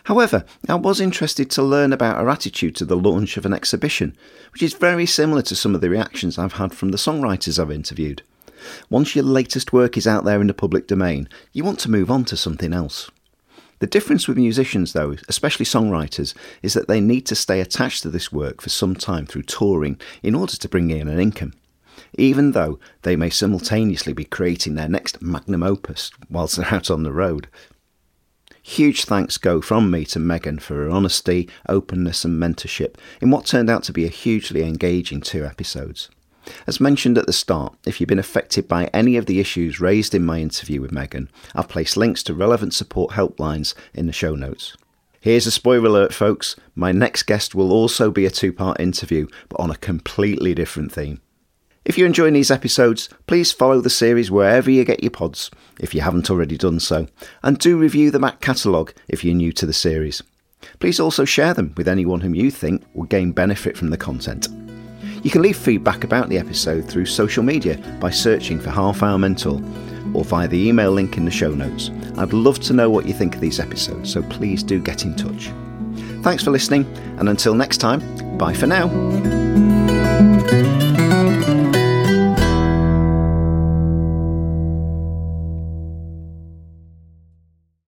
However, 0.06 0.46
I 0.68 0.76
was 0.76 1.00
interested 1.00 1.52
to 1.52 1.64
learn 1.64 1.94
about 1.94 2.18
her 2.18 2.30
attitude 2.30 2.76
to 2.78 2.86
the 2.86 2.98
launch 2.98 3.38
of 3.38 3.46
an 3.46 3.54
exhibition, 3.54 4.16
which 4.52 4.64
is 4.64 4.74
very 4.74 5.06
similar 5.06 5.44
to 5.44 5.56
some 5.56 5.76
of 5.76 5.82
the 5.82 5.90
reactions 5.90 6.38
I've 6.38 6.54
had 6.54 6.74
from 6.74 6.90
the 6.90 6.98
songwriters 6.98 7.60
I've 7.60 7.72
interviewed. 7.72 8.24
Once 8.90 9.16
your 9.16 9.26
latest 9.26 9.74
work 9.74 9.98
is 9.98 10.08
out 10.08 10.24
there 10.24 10.42
in 10.42 10.48
the 10.48 10.54
public 10.54 10.88
domain, 10.88 11.28
you 11.54 11.64
want 11.64 11.80
to 11.80 11.92
move 11.92 12.10
on 12.10 12.26
to 12.26 12.38
something 12.38 12.74
else. 12.74 13.10
The 13.80 13.88
difference 13.88 14.28
with 14.28 14.38
musicians, 14.38 14.94
though, 14.94 15.16
especially 15.28 15.66
songwriters, 15.66 16.34
is 16.62 16.74
that 16.74 16.88
they 16.88 17.02
need 17.02 17.26
to 17.28 17.36
stay 17.36 17.60
attached 17.60 18.04
to 18.04 18.10
this 18.10 18.32
work 18.32 18.62
for 18.62 18.70
some 18.70 18.96
time 18.96 19.26
through 19.26 19.44
touring 19.44 20.00
in 20.24 20.34
order 20.34 20.56
to 20.56 20.70
bring 20.70 20.90
in 20.92 21.10
an 21.10 21.20
income, 21.20 21.54
even 22.18 22.54
though 22.54 22.80
they 23.02 23.16
may 23.16 23.30
simultaneously 23.30 24.14
be 24.14 24.24
creating 24.24 24.76
their 24.76 24.88
next 24.88 25.22
magnum 25.22 25.62
opus 25.62 26.10
whilst 26.30 26.56
they're 26.56 26.74
out 26.74 26.90
on 26.90 27.04
the 27.04 27.12
road. 27.12 27.50
Huge 28.64 29.06
thanks 29.06 29.38
go 29.38 29.62
from 29.62 29.92
me 29.92 30.06
to 30.06 30.20
Megan 30.20 30.58
for 30.58 30.76
her 30.76 30.90
honesty, 30.90 31.48
openness, 31.70 32.26
and 32.26 32.42
mentorship 32.42 32.96
in 33.22 33.30
what 33.30 33.46
turned 33.46 33.70
out 33.70 33.84
to 33.84 33.94
be 33.94 34.06
a 34.06 34.10
hugely 34.10 34.64
engaging 34.64 35.22
two 35.22 35.46
episodes. 35.46 36.10
As 36.68 36.80
mentioned 36.80 37.18
at 37.18 37.26
the 37.26 37.34
start, 37.34 37.76
if 37.86 38.00
you've 38.00 38.08
been 38.08 38.20
affected 38.20 38.68
by 38.68 38.90
any 38.94 39.18
of 39.18 39.26
the 39.26 39.40
issues 39.40 39.80
raised 39.80 40.14
in 40.14 40.26
my 40.26 40.40
interview 40.40 40.82
with 40.82 40.92
Megan, 40.92 41.30
I've 41.54 41.70
placed 41.70 41.98
links 41.98 42.24
to 42.24 42.34
relevant 42.34 42.74
support 42.74 43.14
helplines 43.14 43.74
in 43.94 44.08
the 44.08 44.14
show 44.14 44.36
notes. 44.36 44.76
Here's 45.20 45.48
a 45.48 45.52
spoiler 45.52 45.88
alert, 45.88 46.14
folks. 46.14 46.56
My 46.76 46.92
next 46.92 47.24
guest 47.24 47.56
will 47.56 47.72
also 47.72 48.12
be 48.12 48.26
a 48.26 48.30
two 48.30 48.54
part 48.54 48.80
interview, 48.80 49.28
but 49.50 49.60
on 49.60 49.72
a 49.72 49.76
completely 49.76 50.54
different 50.54 50.92
theme. 50.92 51.20
If 51.84 51.98
you're 51.98 52.08
enjoying 52.08 52.34
these 52.34 52.52
episodes, 52.52 53.10
please 53.28 53.52
follow 53.52 53.80
the 53.80 53.90
series 53.90 54.32
wherever 54.32 54.72
you 54.72 54.84
get 54.84 55.04
your 55.04 55.12
pods, 55.12 55.52
if 55.80 55.94
you 55.94 56.02
haven't 56.02 56.30
already 56.30 56.58
done 56.58 56.80
so, 56.80 57.08
and 57.44 57.60
do 57.60 57.78
review 57.78 58.10
the 58.12 58.20
Mac 58.20 58.42
catalogue 58.42 58.94
if 59.08 59.24
you're 59.24 59.36
new 59.36 59.52
to 59.54 59.66
the 59.66 59.74
series. 59.74 60.24
Please 60.80 61.00
also 61.00 61.26
share 61.26 61.54
them 61.54 61.74
with 61.78 61.88
anyone 61.88 62.22
whom 62.22 62.34
you 62.34 62.50
think 62.50 62.84
will 62.94 63.04
gain 63.04 63.32
benefit 63.32 63.78
from 63.78 63.92
the 63.92 63.98
content. 63.98 64.48
You 65.26 65.32
can 65.32 65.42
leave 65.42 65.58
feedback 65.58 66.04
about 66.04 66.30
the 66.30 66.38
episode 66.38 66.88
through 66.88 67.08
social 67.08 67.42
media 67.42 67.78
by 68.00 68.12
searching 68.12 68.60
for 68.60 68.70
Half 68.70 69.02
Hour 69.02 69.18
Mentor 69.18 69.60
or 70.14 70.24
via 70.24 70.48
the 70.48 70.68
email 70.68 70.92
link 70.92 71.18
in 71.18 71.26
the 71.26 71.32
show 71.32 71.50
notes. 71.50 71.90
I'd 72.20 72.32
love 72.32 72.60
to 72.60 72.74
know 72.74 72.92
what 72.92 73.08
you 73.08 73.14
think 73.16 73.34
of 73.34 73.42
these 73.42 73.60
episodes, 73.60 74.14
so 74.14 74.22
please 74.22 74.62
do 74.62 74.80
get 74.80 75.04
in 75.04 75.16
touch. 75.16 75.52
Thanks 76.22 76.44
for 76.44 76.52
listening, 76.52 76.86
and 77.18 77.28
until 77.28 77.56
next 77.56 77.78
time, 77.78 78.38
bye 78.38 78.54
for 78.54 78.68
now. 78.68 78.86